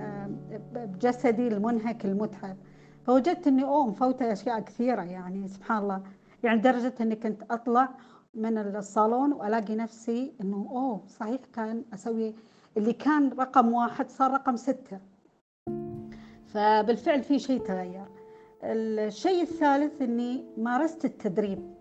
بجسدي 0.75 1.49
المنهك 1.49 2.05
المتعب. 2.05 2.57
فوجدت 3.05 3.47
إني 3.47 3.65
اوه 3.65 3.87
مفوته 3.87 4.33
أشياء 4.33 4.61
كثيرة 4.61 5.03
يعني 5.03 5.49
سبحان 5.49 5.83
الله. 5.83 6.03
يعني 6.43 6.59
لدرجة 6.59 6.95
أني 7.01 7.17
كنت 7.17 7.43
أطلع 7.51 7.89
من 8.39 8.59
الصالون 8.59 9.33
وألاقي 9.33 9.75
نفسي 9.75 10.33
أنه 10.41 10.57
أوه 10.71 11.01
صحيح 11.07 11.41
كان 11.55 11.85
أسوي 11.95 12.35
اللي 12.77 12.93
كان 12.93 13.33
رقم 13.33 13.73
واحد 13.73 14.11
صار 14.11 14.31
رقم 14.33 14.57
ستة. 14.57 14.99
فبالفعل 16.47 17.23
في 17.23 17.39
شيء 17.39 17.61
تغير. 17.61 18.07
الشيء 18.63 19.43
الثالث 19.43 20.03
أني 20.03 20.45
مارست 20.57 21.05
التدريب. 21.05 21.75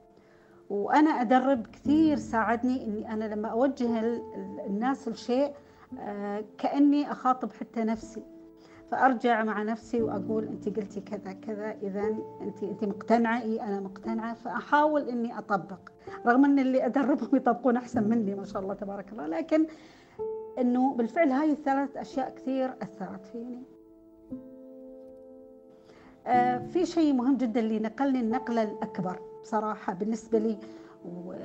وأنا 0.70 1.10
أدرب 1.10 1.68
كثير 1.68 2.18
ساعدني 2.18 2.86
أني 2.86 3.14
أنا 3.14 3.26
لما 3.26 3.48
أوجه 3.48 4.00
الناس 4.68 5.08
لشيء 5.08 5.54
آه، 6.00 6.44
كأني 6.58 7.12
أخاطب 7.12 7.52
حتى 7.52 7.84
نفسي. 7.84 8.24
فأرجع 8.92 9.44
مع 9.44 9.64
نفسي 9.64 10.02
وأقول 10.02 10.44
أنت 10.44 10.70
قلتي 10.80 11.02
كذا 11.02 11.34
كذا 11.34 11.72
اذا 11.84 12.02
أنت 12.42 12.64
أنت 12.64 12.84
مقتنعة؟ 12.84 13.42
إي 13.42 13.62
أنا 13.62 13.80
مقتنعة. 13.80 14.34
فأحاول 14.34 15.10
إني 15.10 15.38
أطبق 15.38 15.80
رغم 16.26 16.46
إن 16.46 16.60
اللي 16.60 16.86
أدربهم 16.86 17.36
يطبقون 17.36 17.78
أحسن 17.78 18.04
مني 18.10 18.36
ما 18.36 18.46
شاء 18.46 18.62
الله 18.62 18.74
تبارك 18.74 19.12
الله 19.12 19.28
لكن 19.28 19.66
إنه 20.60 20.94
بالفعل 20.94 21.32
هاي 21.32 21.52
الثلاث 21.52 21.98
أشياء 21.98 22.36
كثير 22.36 22.74
أثرت 22.82 23.26
فيني. 23.26 23.64
آه 26.28 26.58
في 26.58 26.86
شيء 26.86 27.14
مهم 27.14 27.38
جدا 27.38 27.60
اللي 27.60 27.80
نقلني 27.80 28.20
النقلة 28.20 28.64
الأكبر 28.64 29.20
بصراحة 29.42 29.94
بالنسبة 29.94 30.40
لي 30.40 30.58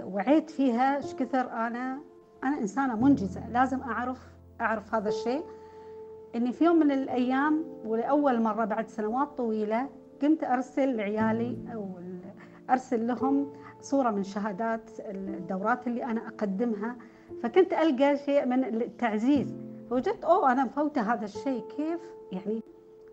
وعيت 0.04 0.50
فيها 0.50 0.96
إيش 0.96 1.14
كثر 1.14 1.50
أنا 1.52 1.98
أنا 2.44 2.58
إنسانة 2.58 2.96
منجزة 2.96 3.48
لازم 3.48 3.80
أعرف 3.80 4.18
أعرف 4.60 4.94
هذا 4.94 5.08
الشيء. 5.08 5.42
إني 6.36 6.52
في 6.52 6.64
يوم 6.64 6.76
من 6.76 6.90
الأيام 6.90 7.64
ولأول 7.84 8.42
مرة 8.42 8.64
بعد 8.64 8.88
سنوات 8.88 9.28
طويلة 9.28 9.88
كنت 10.22 10.44
أرسل 10.44 10.96
لعيالي 10.96 11.58
أو 11.74 11.88
أرسل 12.70 13.06
لهم 13.06 13.52
صورة 13.80 14.10
من 14.10 14.22
شهادات 14.22 14.90
الدورات 15.00 15.86
اللي 15.86 16.04
أنا 16.04 16.28
أقدمها. 16.28 16.96
فكنت 17.42 17.72
ألقى 17.72 18.16
شيء 18.16 18.46
من 18.46 18.64
التعزيز. 18.64 19.54
فوجدت 19.90 20.24
أوه 20.24 20.52
أنا 20.52 20.64
مفوتة 20.64 21.12
هذا 21.12 21.24
الشيء. 21.24 21.64
كيف؟ 21.76 22.00
يعني 22.32 22.62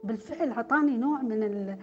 بالفعل 0.03 0.51
أعطاني 0.51 0.97
نوع 0.97 1.21
من 1.21 1.75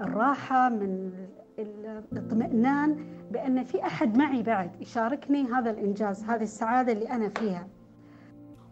الراحة 0.00 0.68
من 0.68 1.12
الاطمئنان 1.58 2.96
بأن 3.30 3.64
في 3.64 3.82
أحد 3.82 4.16
معي 4.18 4.42
بعد 4.42 4.70
يشاركني 4.80 5.44
هذا 5.44 5.70
الإنجاز 5.70 6.24
هذه 6.24 6.42
السعادة 6.42 6.92
اللي 6.92 7.10
أنا 7.10 7.28
فيها. 7.28 7.68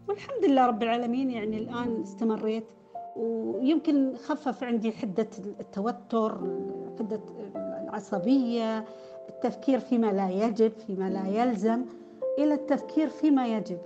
والحمد 0.07 0.45
لله 0.45 0.65
رب 0.65 0.83
العالمين 0.83 1.31
يعني 1.31 1.57
الآن 1.57 2.01
استمريت. 2.01 2.63
ويمكن 3.15 4.15
خفف 4.15 4.63
عندي 4.63 4.91
حدة 4.91 5.27
التوتر 5.59 6.31
حدة 6.99 7.21
العصبية 7.55 8.85
التفكير 9.29 9.79
فيما 9.79 10.11
لا 10.11 10.29
يجب 10.29 10.71
فيما 10.87 11.09
لا 11.09 11.27
يلزم 11.27 11.85
إلى 12.39 12.53
التفكير 12.53 13.09
فيما 13.09 13.47
يجب. 13.47 13.77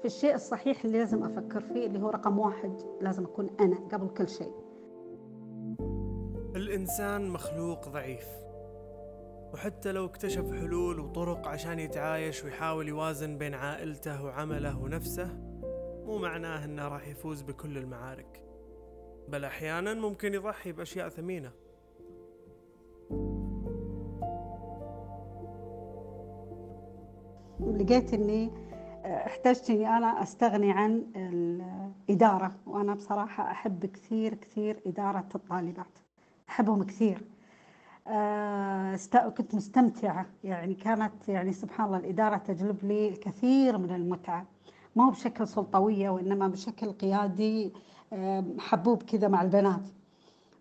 في 0.00 0.04
الشيء 0.04 0.34
الصحيح 0.34 0.84
اللي 0.84 0.98
لازم 0.98 1.24
أفكر 1.24 1.60
فيه 1.60 1.86
اللي 1.86 2.02
هو 2.02 2.10
رقم 2.10 2.38
واحد 2.38 2.72
لازم 3.00 3.24
أكون 3.24 3.50
أنا 3.60 3.76
قبل 3.92 4.08
كل 4.08 4.28
شيء. 4.28 4.52
الإنسان 6.56 7.28
مخلوق 7.28 7.88
ضعيف. 7.88 8.26
وحتى 9.56 9.92
لو 9.92 10.04
اكتشف 10.04 10.52
حلول 10.52 11.00
وطرق 11.00 11.48
عشان 11.48 11.78
يتعايش 11.78 12.44
ويحاول 12.44 12.88
يوازن 12.88 13.38
بين 13.38 13.54
عائلته 13.54 14.24
وعمله 14.24 14.78
ونفسه 14.78 15.26
مو 16.06 16.18
معناه 16.18 16.64
إنه 16.64 16.88
راح 16.88 17.08
يفوز 17.08 17.42
بكل 17.42 17.78
المعارك. 17.78 18.44
بل 19.28 19.44
أحيانا 19.44 19.94
ممكن 19.94 20.34
يضحي 20.34 20.72
بأشياء 20.72 21.08
ثمينة. 21.08 21.50
لقيت 27.60 28.14
إني 28.14 28.50
احتجت 29.04 29.70
إني 29.70 29.88
أنا 29.88 30.22
أستغني 30.22 30.72
عن 30.72 31.06
الإدارة 31.16 32.52
وأنا 32.66 32.94
بصراحة 32.94 33.50
أحب 33.50 33.86
كثير 33.86 34.34
كثير 34.34 34.80
إدارة 34.86 35.28
الطالبات. 35.34 35.98
أحبهم 36.48 36.82
كثير. 36.82 37.18
آه، 37.18 37.35
كنت 39.36 39.54
مستمتعة. 39.54 40.26
يعني 40.44 40.74
كانت 40.74 41.28
يعني 41.28 41.52
سبحان 41.52 41.86
الله 41.86 41.98
الإدارة 41.98 42.36
تجلب 42.36 42.84
لي 42.84 43.08
الكثير 43.08 43.78
من 43.78 43.90
المتعة. 43.94 44.46
ما 44.96 45.06
هو 45.06 45.10
بشكل 45.10 45.48
سلطوية 45.48 46.10
وإنما 46.10 46.48
بشكل 46.48 46.92
قيادي 46.92 47.72
حبوب 48.58 49.02
كذا 49.02 49.28
مع 49.28 49.42
البنات. 49.42 49.88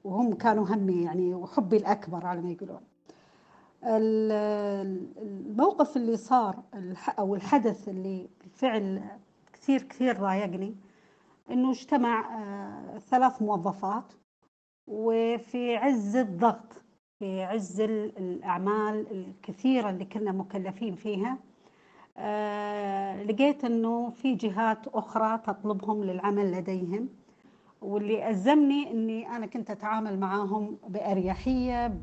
وهم 0.04 0.34
كانوا 0.34 0.66
همي 0.68 1.04
يعني 1.04 1.36
وحبي 1.36 1.78
الأكبر 1.78 2.26
على 2.26 2.42
ما 2.42 2.50
يقولون. 2.50 2.82
الموقف 5.18 5.98
اللي 5.98 6.18
صار 6.18 6.64
أو 7.20 7.36
الحدث 7.36 7.90
اللي 7.90 8.30
بالفعل 8.42 9.02
كثير 9.54 9.82
كثير 9.82 10.18
ضايقني 10.18 10.76
إنه 11.52 11.72
اجتمع 11.72 12.40
آه، 12.40 13.00
ثلاث 13.00 13.42
موظفات 13.42 14.14
وفي 14.88 15.76
عز 15.76 16.16
الضغط 16.16 16.85
في 17.20 17.44
عز 17.44 17.82
الأعمال 17.82 19.12
الكثيرة 19.12 19.90
اللي 19.90 20.06
كنا 20.06 20.32
مكلفين 20.32 20.96
فيها. 20.96 21.38
آه، 22.18 23.24
لقيت 23.24 23.66
أنه 23.66 24.10
في 24.10 24.36
جهات 24.36 24.88
أخرى 24.88 25.38
تطلبهم 25.38 26.04
للعمل 26.04 26.52
لديهم. 26.52 27.10
واللي 27.82 28.30
ألزمني 28.30 28.92
أني 28.92 29.28
أنا 29.36 29.46
كنت 29.46 29.70
أتعامل 29.72 30.20
معهم 30.20 30.78
بأريحية 30.88 32.02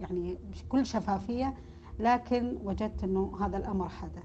يعني 0.00 0.38
بكل 0.52 0.86
شفافية 0.86 1.54
لكن 1.98 2.58
وجدت 2.64 3.04
أنه 3.04 3.32
هذا 3.40 3.56
الأمر 3.56 3.88
حدث. 3.88 4.24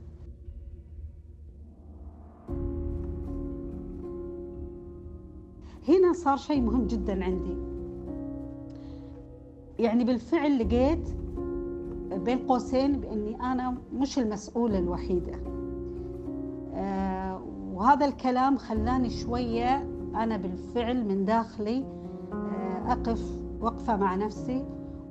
هنا 5.87 6.13
صار 6.13 6.37
شيء 6.37 6.61
مهم 6.61 6.87
جدا 6.87 7.23
عندي. 7.23 7.76
يعني 9.79 10.03
بالفعل 10.03 10.59
لقيت 10.59 11.09
بين 12.13 12.37
قوسين 12.37 12.99
بإني 12.99 13.35
أنا 13.41 13.77
مش 13.93 14.19
المسؤوله 14.19 14.79
الوحيده 14.79 15.33
آه 16.73 17.41
وهذا 17.73 18.05
الكلام 18.05 18.57
خلاني 18.57 19.09
شوية 19.09 19.75
أنا 20.15 20.37
بالفعل 20.37 21.05
من 21.05 21.25
داخلي 21.25 21.85
آه 22.33 22.91
أقف 22.91 23.39
وقفة 23.61 23.97
مع 23.97 24.15
نفسي 24.15 24.65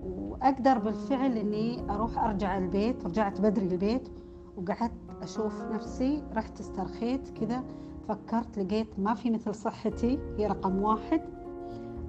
وأقدر 0.05 0.79
بالفعل 0.79 1.37
إني 1.37 1.91
أروح 1.91 2.25
أرجع 2.25 2.59
البيت 2.59 3.05
رجعت 3.07 3.41
بدري 3.41 3.67
البيت 3.67 4.09
وقعدت 4.57 4.93
أشوف 5.23 5.63
نفسي 5.73 6.23
رحت 6.35 6.61
استرخيت 6.61 7.29
كذا 7.29 7.65
فكرت 8.09 8.59
لقيت 8.59 8.99
ما 8.99 9.15
في 9.15 9.31
مثل 9.31 9.55
صحتي 9.55 10.19
هي 10.39 10.47
رقم 10.47 10.83
واحد. 10.83 11.21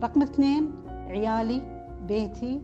رقم 0.03 0.21
اثنين 0.21 0.71
عيالي 0.87 1.76
بيتي 2.07 2.61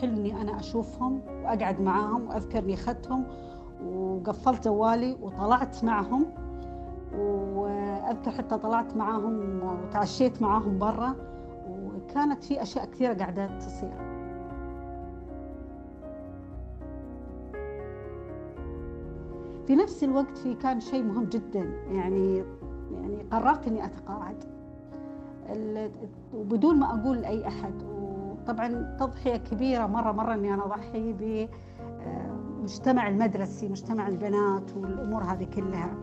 حلو 0.00 0.12
إني 0.16 0.40
أنا 0.40 0.60
أشوفهم 0.60 1.20
وأقعد 1.28 1.80
معاهم 1.80 2.28
وأذكر 2.28 2.58
إني 2.58 2.74
أخذتهم 2.74 3.24
وقفلت 3.86 4.64
جوالي 4.64 5.16
وطلعت 5.22 5.84
معهم 5.84 6.26
وأذكر 7.54 8.30
حتى 8.30 8.58
طلعت 8.58 8.96
معاهم 8.96 9.60
وتعشيت 9.62 10.42
معاهم 10.42 10.78
برا 10.78 11.14
وكانت 11.70 12.44
في 12.44 12.62
أشياء 12.62 12.84
كثيرة 12.84 13.14
قاعدة 13.14 13.58
تصير. 13.58 13.90
في 19.66 19.76
نفس 19.76 20.04
الوقت 20.04 20.38
في 20.38 20.54
كان 20.54 20.80
شيء 20.80 21.02
مهم 21.02 21.24
جدا 21.24 21.72
يعني 21.92 22.44
يعني 22.92 23.22
قررت 23.32 23.66
إني 23.66 23.84
أتقاعد. 23.84 24.44
وبدون 26.34 26.78
ما 26.78 26.86
أقول 27.00 27.18
لاي 27.20 27.48
أحد 27.48 27.82
طبعا 28.52 28.96
تضحية 29.00 29.36
كبيرة 29.36 29.86
مرة 29.86 30.12
مرة 30.12 30.34
أني 30.34 30.54
أنا 30.54 30.66
أضحي 30.66 31.12
بمجتمع 32.58 33.08
المدرسي 33.08 33.68
مجتمع 33.68 34.08
البنات 34.08 34.76
والأمور 34.76 35.22
هذه 35.22 35.44
كلها. 35.44 35.94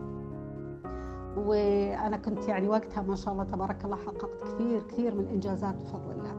وأنا 1.36 2.16
كنت 2.16 2.48
يعني 2.48 2.68
وقتها 2.68 3.02
ما 3.02 3.16
شاء 3.16 3.32
الله 3.32 3.44
تبارك 3.44 3.84
الله 3.84 3.96
حققت 3.96 4.42
كثير 4.44 4.82
كثير 4.82 5.14
من 5.14 5.20
الإنجازات 5.20 5.74
بفضل 5.74 6.10
الله. 6.10 6.34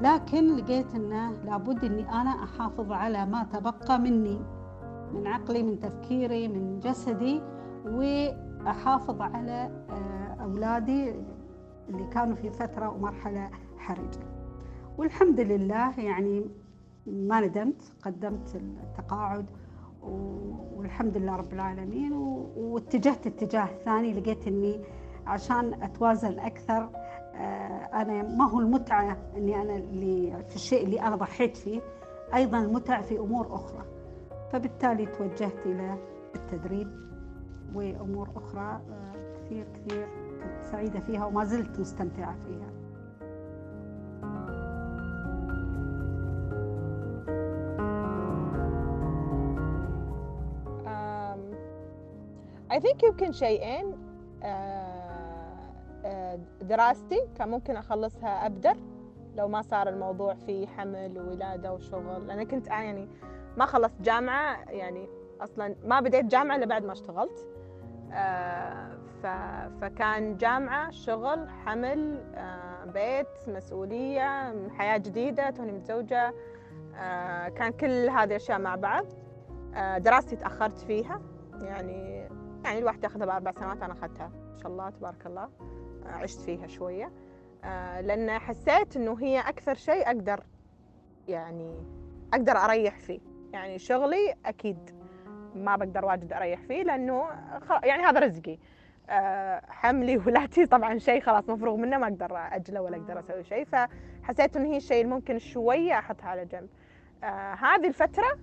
لكن 0.00 0.56
لقيت 0.56 0.94
أنه 0.94 1.30
لابد 1.44 1.84
أني 1.84 2.08
أنا 2.08 2.30
أحافظ 2.44 2.92
على 2.92 3.26
ما 3.26 3.42
تبقى 3.52 3.98
مني 3.98 4.40
من 5.14 5.26
عقلي 5.26 5.62
من 5.62 5.80
تفكيري 5.80 6.48
من 6.48 6.80
جسدي 6.80 7.42
وأحافظ 7.86 9.20
على 9.20 9.70
آه، 9.90 10.36
أولادي 10.42 11.14
اللي 11.88 12.06
كانوا 12.06 12.36
في 12.36 12.50
فترة 12.50 12.88
ومرحلة 12.88 13.50
حرجة. 13.78 14.35
والحمد 14.98 15.40
لله 15.40 16.00
يعني 16.00 16.44
ما 17.06 17.40
ندمت 17.40 17.92
قدمت 18.02 18.54
التقاعد 18.54 19.46
والحمد 20.76 21.16
لله 21.16 21.36
رب 21.36 21.52
العالمين 21.52 22.12
واتجهت 22.56 23.26
اتجاه 23.26 23.68
ثاني 23.84 24.12
لقيت 24.12 24.46
إني 24.46 24.80
عشان 25.26 25.82
أتوازن 25.82 26.38
أكثر 26.38 26.90
آه، 27.34 28.02
أنا 28.02 28.22
ما 28.22 28.50
هو 28.50 28.60
المتعة 28.60 29.16
إني 29.36 29.62
أنا 29.62 29.76
اللي 29.76 30.44
في 30.48 30.56
الشيء 30.56 30.84
اللي 30.84 31.00
أنا 31.00 31.16
ضحيت 31.16 31.56
فيه 31.56 31.80
أيضا 32.34 32.58
المتعه 32.58 33.02
في 33.02 33.18
أمور 33.18 33.54
أخرى. 33.54 33.84
فبالتالي 34.52 35.06
توجهت 35.06 35.66
إلى 35.66 35.98
التدريب 36.34 36.88
وأمور 37.74 38.28
أخرى 38.36 38.80
آه، 38.90 39.12
كثير 39.44 39.66
كثير 39.74 40.06
كنت 40.42 40.64
سعيدة 40.70 41.00
فيها 41.00 41.24
وما 41.26 41.44
زلت 41.44 41.80
مستمتعة 41.80 42.36
فيها. 42.46 42.75
I 52.76 52.78
think 52.78 53.02
يمكن 53.04 53.32
شيئين 53.32 53.98
آه، 54.42 55.72
آه، 56.04 56.38
دراستي 56.62 57.20
كان 57.38 57.48
ممكن 57.48 57.76
أخلصها 57.76 58.46
أبدر 58.46 58.76
لو 59.36 59.48
ما 59.48 59.62
صار 59.62 59.88
الموضوع 59.88 60.34
في 60.34 60.66
حمل 60.66 61.18
وولادة 61.18 61.72
وشغل. 61.72 62.26
لأن 62.26 62.42
كنت 62.42 62.66
يعني 62.66 63.08
ما 63.56 63.66
خلصت 63.66 64.00
جامعة 64.00 64.70
يعني 64.70 65.08
أصلا 65.40 65.74
ما 65.84 66.00
بديت 66.00 66.24
جامعة 66.24 66.56
إلا 66.56 66.66
بعد 66.66 66.84
ما 66.84 66.92
اشتغلت. 66.92 67.48
آه، 68.12 68.98
فكان 69.80 70.36
جامعة 70.36 70.90
شغل 70.90 71.48
حمل 71.48 72.24
بيت 72.86 73.48
مسؤولية 73.48 74.54
حياة 74.70 74.96
جديدة 74.96 75.50
توني 75.50 75.72
متزوجة. 75.72 76.34
كان 77.56 77.72
كل 77.80 78.08
هذه 78.08 78.24
الأشياء 78.24 78.58
مع 78.58 78.74
بعض. 78.76 79.04
دراستي 79.98 80.36
تأخرت 80.36 80.78
فيها 80.78 81.20
يعني 81.62 82.28
يعني 82.66 82.78
الواحد 82.78 83.04
ياخذها 83.04 83.26
بأربع 83.26 83.52
سنوات 83.52 83.82
أنا 83.82 83.92
أخذتها. 83.92 84.28
ما 84.28 84.58
شاء 84.62 84.72
الله 84.72 84.90
تبارك 84.90 85.26
الله. 85.26 85.42
آه، 85.42 86.08
عشت 86.08 86.40
فيها 86.40 86.66
شوية. 86.66 87.12
آه، 87.64 88.00
لأن 88.00 88.38
حسيت 88.38 88.96
إنه 88.96 89.18
هي 89.20 89.40
أكثر 89.40 89.74
شيء 89.74 90.06
أقدر 90.06 90.42
يعني 91.28 91.74
أقدر 92.34 92.52
أريح 92.52 92.98
فيه. 92.98 93.20
يعني 93.52 93.78
شغلي 93.78 94.34
أكيد 94.46 94.90
ما 95.54 95.76
بقدر 95.76 96.04
واجد 96.04 96.32
أريح 96.32 96.60
فيه 96.60 96.82
لأنه 96.82 97.28
يعني 97.84 98.02
هذا 98.02 98.20
رزقي. 98.20 98.58
آه، 99.10 99.62
حملي 99.68 100.16
ولادتي 100.18 100.66
طبعا 100.66 100.98
شيء 100.98 101.20
خلاص 101.20 101.48
مفروغ 101.48 101.76
منه 101.76 101.98
ما 101.98 102.06
أقدر 102.06 102.36
أجله 102.36 102.80
ولا 102.80 102.96
أقدر 102.96 103.18
أسوي 103.18 103.44
شيء. 103.44 103.64
فحسيت 103.64 104.56
إنه 104.56 104.68
هي 104.68 104.76
الشيء 104.76 105.02
اللي 105.02 105.14
ممكن 105.14 105.38
شوية 105.38 105.98
أحطها 105.98 106.26
على 106.26 106.44
جنب. 106.44 106.68
هذه 107.62 107.88
الفترة 107.88 108.38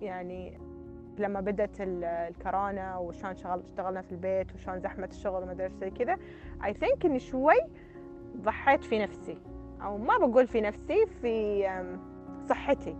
يعني 0.00 0.58
لما 1.20 1.40
بدت 1.40 1.76
الكورونا 1.80 2.96
وشلون 2.96 3.34
شغل 3.34 3.60
اشتغلنا 3.60 4.02
في 4.02 4.12
البيت 4.12 4.54
وشلون 4.54 4.80
زحمة 4.80 5.06
الشغل 5.06 5.42
وما 5.42 5.52
أدري 5.52 5.72
زي 5.80 5.90
كذا 5.90 6.16
اي 6.64 6.74
ثينك 6.74 7.06
إني 7.06 7.18
شوي 7.18 7.56
ضحيت 8.36 8.84
في 8.84 8.98
نفسي 8.98 9.38
أو 9.82 9.98
ما 9.98 10.18
بقول 10.18 10.46
في 10.46 10.60
نفسي 10.60 11.06
في 11.06 11.64
صحتي. 12.48 12.96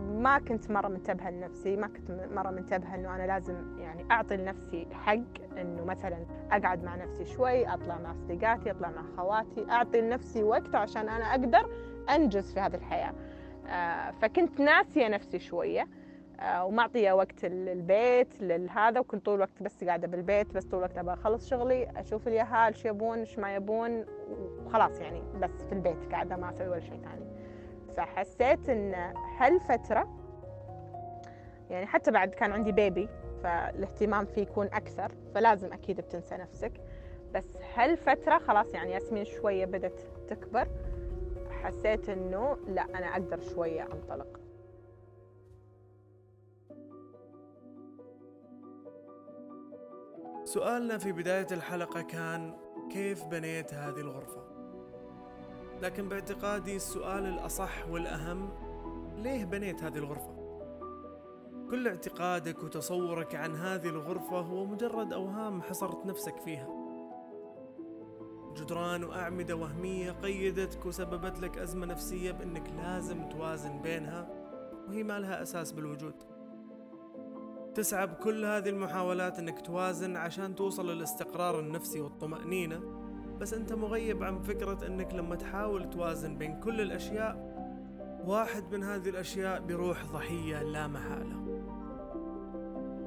ما 0.00 0.38
كنت 0.48 0.70
مرة 0.70 0.88
منتبهة 0.88 1.30
لنفسي 1.30 1.76
ما 1.76 1.86
كنت 1.86 2.10
مرة 2.10 2.50
منتبهة 2.50 2.94
إنه 2.94 3.14
أنا 3.14 3.26
لازم 3.26 3.80
يعني 3.80 4.04
أعطي 4.10 4.36
لنفسي 4.36 4.86
حق 4.92 5.58
إنه 5.58 5.84
مثلا 5.84 6.26
أقعد 6.52 6.84
مع 6.84 6.96
نفسي 6.96 7.24
شوي 7.24 7.66
أطلع 7.66 7.98
مع 7.98 8.12
صديقاتي 8.14 8.70
أطلع 8.70 8.90
مع 8.90 9.02
خواتي 9.16 9.66
أعطي 9.70 10.00
لنفسي 10.00 10.42
وقت 10.42 10.74
عشان 10.74 11.08
أنا 11.08 11.24
أقدر 11.24 11.70
أنجز 12.14 12.54
في 12.54 12.60
هذه 12.60 12.74
الحياة. 12.74 13.12
آه، 13.68 14.10
فكنت 14.10 14.60
ناسية 14.60 15.08
نفسي 15.08 15.38
شوية. 15.38 15.88
ومعطية 16.42 17.12
وقت 17.12 17.44
للبيت 17.44 18.40
لهذا 18.40 19.00
وكل 19.00 19.20
طول 19.20 19.34
الوقت 19.34 19.62
بس 19.62 19.84
قاعدة 19.84 20.06
بالبيت 20.06 20.54
بس 20.54 20.64
طول 20.64 20.78
الوقت 20.78 20.98
أبغى 20.98 21.14
أخلص 21.14 21.48
شغلي 21.48 21.90
أشوف 21.96 22.28
اليهال 22.28 22.76
شو 22.76 22.88
يبون 22.88 23.18
إيش 23.18 23.38
ما 23.38 23.54
يبون 23.54 24.04
وخلاص 24.66 25.00
يعني 25.00 25.22
بس 25.40 25.50
في 25.50 25.72
البيت 25.72 26.12
قاعدة 26.12 26.36
ما 26.36 26.50
أسوي 26.50 26.68
ولا 26.68 26.80
شيء 26.80 27.00
ثاني. 27.00 27.26
فحسيت 27.96 28.68
إن 28.68 28.94
هالفترة 29.38 30.08
يعني 31.70 31.86
حتى 31.86 32.10
بعد 32.10 32.28
كان 32.30 32.52
عندي 32.52 32.72
بيبي 32.72 33.08
فالاهتمام 33.42 34.24
فيه 34.24 34.42
يكون 34.42 34.66
أكثر 34.66 35.12
فلازم 35.34 35.72
أكيد 35.72 36.00
بتنسى 36.00 36.36
نفسك. 36.36 36.72
بس 37.34 37.58
هالفترة 37.74 38.38
خلاص 38.38 38.74
يعني 38.74 38.92
ياسمين 38.92 39.24
شوية 39.24 39.64
بدت 39.64 40.00
تكبر 40.28 40.68
حسيت 41.50 42.08
إنه 42.08 42.56
لا 42.68 42.82
أنا 42.82 43.06
أقدر 43.06 43.40
شوية 43.40 43.82
أنطلق. 43.82 44.43
سؤالنا 50.54 50.98
في 50.98 51.12
بداية 51.12 51.46
الحلقة 51.52 52.02
كان 52.02 52.56
كيف 52.92 53.24
بنيت 53.24 53.74
هذه 53.74 54.00
الغرفة؟ 54.00 54.42
لكن 55.82 56.08
باعتقادي 56.08 56.76
السؤال 56.76 57.26
الأصح 57.26 57.88
والأهم 57.88 58.50
ليه 59.16 59.44
بنيت 59.44 59.82
هذه 59.82 59.98
الغرفة؟ 59.98 60.34
كل 61.70 61.88
اعتقادك 61.88 62.62
وتصورك 62.62 63.34
عن 63.34 63.56
هذه 63.56 63.88
الغرفة 63.88 64.40
هو 64.40 64.64
مجرد 64.64 65.12
أوهام 65.12 65.62
حصرت 65.62 66.06
نفسك 66.06 66.36
فيها 66.36 66.68
جدران 68.56 69.04
وأعمدة 69.04 69.56
وهمية 69.56 70.10
قيدتك 70.10 70.86
وسببت 70.86 71.40
لك 71.40 71.58
أزمة 71.58 71.86
نفسية 71.86 72.32
بأنك 72.32 72.70
لازم 72.70 73.28
توازن 73.28 73.82
بينها 73.82 74.28
وهي 74.88 75.02
ما 75.02 75.18
لها 75.18 75.42
أساس 75.42 75.72
بالوجود 75.72 76.33
تسعى 77.74 78.06
بكل 78.06 78.44
هذه 78.44 78.68
المحاولات 78.68 79.38
إنك 79.38 79.60
توازن 79.60 80.16
عشان 80.16 80.54
توصل 80.54 80.90
للاستقرار 80.90 81.60
النفسي 81.60 82.00
والطمأنينة. 82.00 82.80
بس 83.40 83.54
أنت 83.54 83.72
مغيب 83.72 84.22
عن 84.22 84.40
فكرة 84.40 84.86
إنك 84.86 85.14
لما 85.14 85.36
تحاول 85.36 85.90
توازن 85.90 86.38
بين 86.38 86.60
كل 86.60 86.80
الأشياء 86.80 87.54
واحد 88.26 88.74
من 88.74 88.84
هذه 88.84 89.08
الأشياء 89.08 89.60
بيروح 89.60 90.04
ضحية 90.04 90.62
لا 90.62 90.86
محالة. 90.86 91.44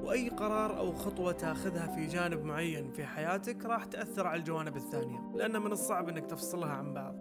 وأي 0.03 0.29
قرار 0.29 0.77
أو 0.77 0.93
خطوة 0.93 1.31
تاخذها 1.31 1.87
في 1.87 2.05
جانب 2.05 2.43
معين 2.45 2.91
في 2.91 3.05
حياتك 3.05 3.65
راح 3.65 3.85
تأثر 3.85 4.27
على 4.27 4.39
الجوانب 4.39 4.75
الثانية 4.75 5.31
لأن 5.35 5.61
من 5.61 5.71
الصعب 5.71 6.09
إنك 6.09 6.25
تفصلها 6.25 6.69
عن 6.69 6.93
بعض. 6.93 7.15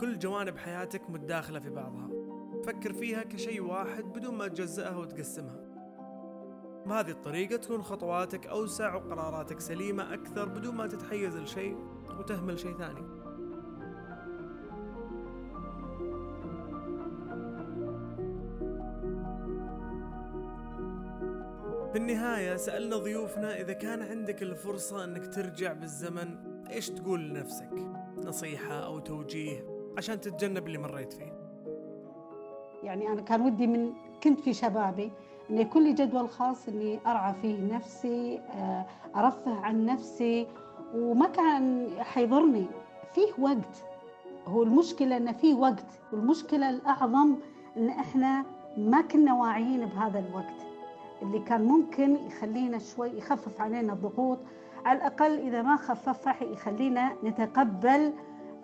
كل 0.00 0.18
جوانب 0.18 0.58
حياتك 0.58 1.10
متداخلة 1.10 1.60
في 1.60 1.70
بعضها. 1.70 2.08
فكر 2.64 2.92
فيها 2.92 3.22
كشيء 3.22 3.62
واحد 3.62 4.04
بدون 4.04 4.34
ما 4.34 4.48
تجزئها 4.48 4.96
وتقسمها. 4.96 5.67
بهذه 6.88 7.10
الطريقة 7.10 7.56
تكون 7.56 7.82
خطواتك 7.82 8.46
أوسع 8.46 8.94
وقراراتك 8.94 9.60
سليمة 9.60 10.14
أكثر 10.14 10.48
بدون 10.48 10.74
ما 10.74 10.86
تتحيز 10.86 11.36
لشيء 11.36 11.76
وتهمل 12.18 12.58
شيء 12.58 12.76
ثاني. 12.78 13.18
في 21.92 21.98
النهاية 21.98 22.56
سألنا 22.56 22.96
ضيوفنا 22.96 23.60
إذا 23.60 23.72
كان 23.72 24.02
عندك 24.02 24.42
الفرصة 24.42 25.04
أنك 25.04 25.34
ترجع 25.34 25.72
بالزمن 25.72 26.36
إيش 26.70 26.90
تقول 26.90 27.28
لنفسك؟ 27.28 27.72
نصيحة 28.16 28.74
أو 28.74 28.98
توجيه 28.98 29.64
عشان 29.96 30.20
تتجنب 30.20 30.66
اللي 30.66 30.78
مريت 30.78 31.12
فيه. 31.12 31.32
يعني 32.82 33.08
أنا 33.08 33.22
كان 33.22 33.40
ودي 33.40 33.66
من 33.66 33.92
كنت 34.22 34.40
في 34.40 34.54
شبابي 34.54 35.12
لي 35.50 35.92
جدول 35.92 36.28
خاص 36.28 36.68
أني 36.68 37.00
أرعى 37.06 37.34
فيه 37.42 37.74
نفسي 37.74 38.38
آه، 38.38 38.86
أرفه 39.16 39.60
عن 39.60 39.86
نفسي 39.86 40.46
وما 40.94 41.26
كان 41.26 41.88
حيضرني. 41.98 42.66
فيه 43.14 43.32
وقت. 43.38 43.84
هو 44.46 44.62
المشكلة 44.62 45.16
أن 45.16 45.32
فيه 45.32 45.54
وقت. 45.54 45.86
والمشكلة 46.12 46.70
الأعظم 46.70 47.36
أن 47.76 47.88
إحنا 47.88 48.44
ما 48.76 49.00
كنا 49.00 49.34
واعيين 49.34 49.86
بهذا 49.86 50.18
الوقت. 50.18 50.66
اللي 51.22 51.38
كان 51.38 51.64
ممكن 51.64 52.16
يخلينا 52.26 52.78
شوي 52.78 53.18
يخفف 53.18 53.60
علينا 53.60 53.92
الضغوط 53.92 54.38
على 54.84 54.98
الأقل 54.98 55.38
إذا 55.38 55.62
ما 55.62 55.76
خففها 55.76 56.44
يخلينا 56.44 57.12
نتقبل 57.24 58.12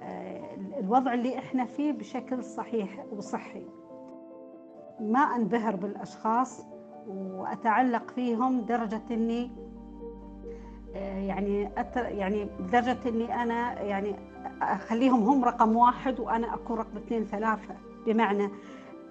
آه، 0.03 0.57
الوضع 0.81 1.14
اللي 1.14 1.38
إحنا 1.38 1.64
فيه 1.64 1.92
بشكل 1.92 2.44
صحيح 2.44 3.05
وصحي. 3.12 3.66
ما 5.01 5.20
أنبهر 5.20 5.77
بالأشخاص. 5.77 6.73
وأتعلق 7.07 8.11
فيهم 8.11 8.61
درجة 8.61 9.03
إني 9.11 9.51
آه، 10.95 11.19
يعني 11.19 11.71
يعني 11.95 12.49
لدرجة 12.61 12.99
إني 13.07 13.43
أنا 13.43 13.81
يعني 13.83 14.17
أخليهم 14.62 15.23
هم 15.23 15.45
رقم 15.45 15.77
واحد 15.77 16.21
وأنا 16.21 16.55
أكون 16.55 16.79
رقم 16.79 16.97
اثنين 16.97 17.25
ثلاثة. 17.25 17.75
بمعنى 18.07 18.49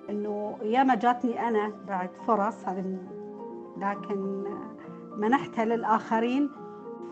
إنه 0.09 0.57
ياما 0.61 0.95
جاتني 0.95 1.47
أنا 1.47 1.71
بعد 1.87 2.09
فرص 2.27 2.67
هذه 2.67 2.97
لكن 3.77 4.43
منحتها 5.17 5.65
للآخرين 5.65 6.49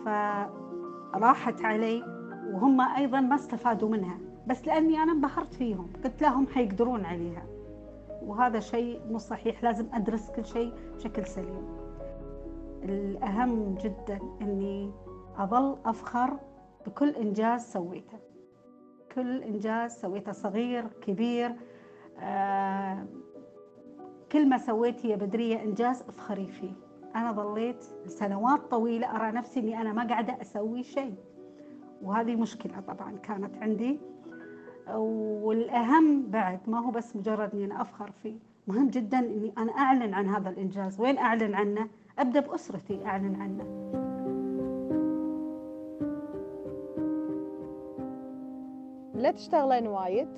فراحت 0.04 1.62
علي 1.64 2.02
وهم 2.52 2.80
أيضا 2.80 3.20
ما 3.20 3.34
استفادوا 3.34 3.88
منها. 3.88 4.18
بس 4.46 4.66
لأني 4.66 5.02
أنا 5.02 5.12
انبهرت 5.12 5.54
فيهم 5.54 5.90
قلت 6.04 6.22
لهم 6.22 6.46
حيقدرون 6.46 7.04
عليها. 7.04 7.51
وهذا 8.26 8.60
شيء 8.60 9.00
مو 9.10 9.18
صحيح. 9.18 9.64
لازم 9.64 9.86
أدرس 9.94 10.30
كل 10.30 10.46
شيء 10.46 10.72
بشكل 10.94 11.26
سليم. 11.26 11.76
الأهم 12.82 13.74
جدا 13.74 14.18
أني 14.42 14.92
أظل 15.36 15.76
أفخر 15.84 16.38
بكل 16.86 17.08
إنجاز 17.08 17.60
سويته. 17.72 18.18
كل 19.14 19.42
إنجاز 19.42 19.92
سويته 19.92 20.32
صغير 20.32 20.86
كبير 20.86 21.56
آه 22.18 23.06
كل 24.32 24.48
ما 24.48 24.58
سويت 24.58 25.04
يا 25.04 25.16
بدرية 25.16 25.62
إنجاز 25.62 26.02
أفخري 26.02 26.46
فيه. 26.46 26.72
أنا 27.16 27.32
ظليت 27.32 27.84
سنوات 28.06 28.60
طويلة 28.60 29.16
أرى 29.16 29.32
نفسي 29.32 29.60
أني 29.60 29.80
أنا 29.80 29.92
ما 29.92 30.08
قاعدة 30.08 30.40
أسوي 30.40 30.82
شيء. 30.82 31.14
وهذه 32.02 32.36
مشكلة 32.36 32.80
طبعا 32.80 33.16
كانت 33.16 33.56
عندي. 33.56 34.00
والأهم 34.88 36.22
بعد 36.22 36.60
ما 36.66 36.86
هو 36.86 36.90
بس 36.90 37.16
مجرد 37.16 37.54
أني 37.54 37.64
أنا 37.64 37.82
أفخر 37.82 38.10
فيه. 38.22 38.34
مهم 38.66 38.88
جدا 38.88 39.18
أني 39.18 39.52
أنا 39.58 39.72
أعلن 39.72 40.14
عن 40.14 40.28
هذا 40.28 40.48
الإنجاز. 40.50 41.00
وين 41.00 41.18
أعلن 41.18 41.54
عنه؟ 41.54 41.88
أبدأ 42.18 42.40
بأسرتي 42.40 43.06
أعلن 43.06 43.34
عنه. 43.34 43.64
لا 49.14 49.30
تشتغلين 49.30 49.86
وايد. 49.86 50.28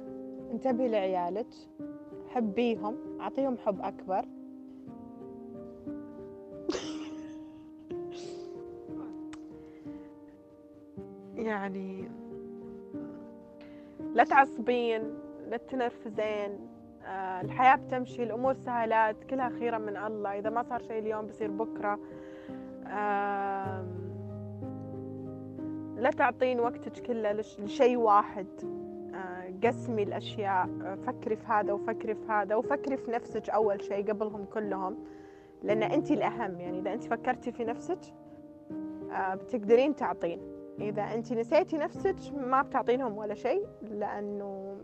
انتبهي 0.51 0.89
لعيالك. 0.89 1.47
حبيهم. 2.29 2.95
أعطيهم 3.21 3.57
حب 3.59 3.81
أكبر. 3.81 4.25
يعني 11.37 12.09
لا 14.15 14.25
تعصبين 14.25 15.03
لا 15.51 15.57
تنرفزين 15.57 16.59
آه 17.07 17.41
الحياة 17.41 17.77
بتمشي 17.77 18.23
الأمور 18.23 18.55
سهلات 18.55 19.25
كلها 19.25 19.49
خيرا 19.49 19.79
من 19.79 19.97
الله. 19.97 20.39
إذا 20.39 20.51
ما 20.51 20.63
صار 20.63 20.83
شيء 20.83 20.99
اليوم 20.99 21.27
بصير 21.27 21.51
بكرة. 21.51 21.99
آه 22.87 23.85
لا 25.97 26.11
تعطين 26.11 26.61
وقتك 26.61 27.03
كله 27.07 27.33
لشيء 27.33 27.97
واحد. 27.97 28.47
آه 29.15 29.55
قسمي 29.67 30.03
الأشياء. 30.03 30.69
فكري 31.07 31.37
في 31.37 31.47
هذا 31.47 31.73
وفكري 31.73 32.15
في 32.15 32.27
هذا 32.29 32.55
وفكري 32.55 32.97
في 32.97 33.11
نفسك 33.11 33.51
أول 33.51 33.83
شيء 33.83 34.11
قبلهم 34.11 34.45
كلهم. 34.45 34.97
لأن 35.63 35.83
أنت 35.83 36.11
الأهم 36.11 36.61
يعني 36.61 36.79
إذا 36.79 36.93
أنت 36.93 37.05
فكرتي 37.05 37.53
في 37.53 37.65
نفسك 37.65 38.01
آه 39.13 39.35
بتقدرين 39.35 39.97
تعطين. 39.97 40.54
إذا 40.81 41.03
أنت 41.03 41.33
نسيتي 41.33 41.77
نفسك 41.79 42.17
ما 42.37 42.63
بتعطينهم 42.63 43.17
ولا 43.19 43.35
شيء 43.35 43.67
لأنه 43.83 44.77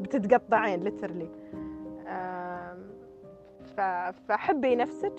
بتتقطعين 0.00 0.80
ليترلي 0.84 1.28
فحبي 4.28 4.76
نفسك. 4.76 5.14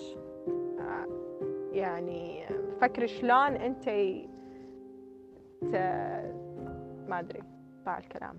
يعني 1.72 2.46
فكري 2.80 3.08
شلون 3.08 3.56
أنت 3.56 3.88
ما 7.08 7.20
أدري 7.20 7.42
طاع 7.86 7.98
الكلام. 7.98 8.38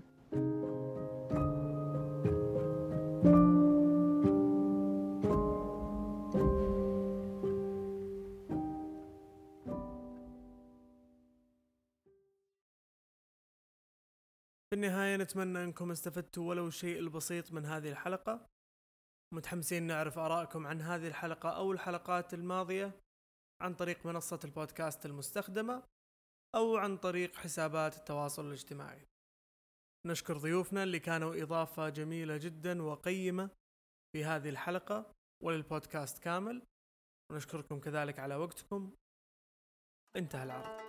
النهاية 14.84 15.16
نتمنى 15.16 15.64
أنكم 15.64 15.90
استفدتوا 15.90 16.48
ولو 16.48 16.70
شيء 16.70 16.98
البسيط 16.98 17.52
من 17.52 17.66
هذه 17.66 17.90
الحلقة. 17.90 18.46
متحمسين 19.34 19.82
نعرف 19.82 20.18
آرائكم 20.18 20.66
عن 20.66 20.80
هذه 20.80 21.06
الحلقة 21.08 21.48
أو 21.48 21.72
الحلقات 21.72 22.34
الماضية 22.34 23.00
عن 23.62 23.74
طريق 23.74 24.06
منصة 24.06 24.40
البودكاست 24.44 25.06
المستخدمة 25.06 25.82
أو 26.54 26.76
عن 26.76 26.96
طريق 26.96 27.36
حسابات 27.36 27.96
التواصل 27.96 28.46
الاجتماعي. 28.46 29.06
نشكر 30.06 30.36
ضيوفنا 30.38 30.82
اللي 30.82 30.98
كانوا 30.98 31.42
إضافة 31.42 31.88
جميلة 31.88 32.36
جدا 32.36 32.82
وقيمة 32.82 33.50
في 34.12 34.24
هذه 34.24 34.48
الحلقة 34.48 35.12
وللبودكاست 35.42 36.18
كامل. 36.18 36.62
ونشكركم 37.32 37.80
كذلك 37.80 38.18
على 38.18 38.36
وقتكم. 38.36 38.94
انتهى 40.16 40.44
العرض. 40.44 40.80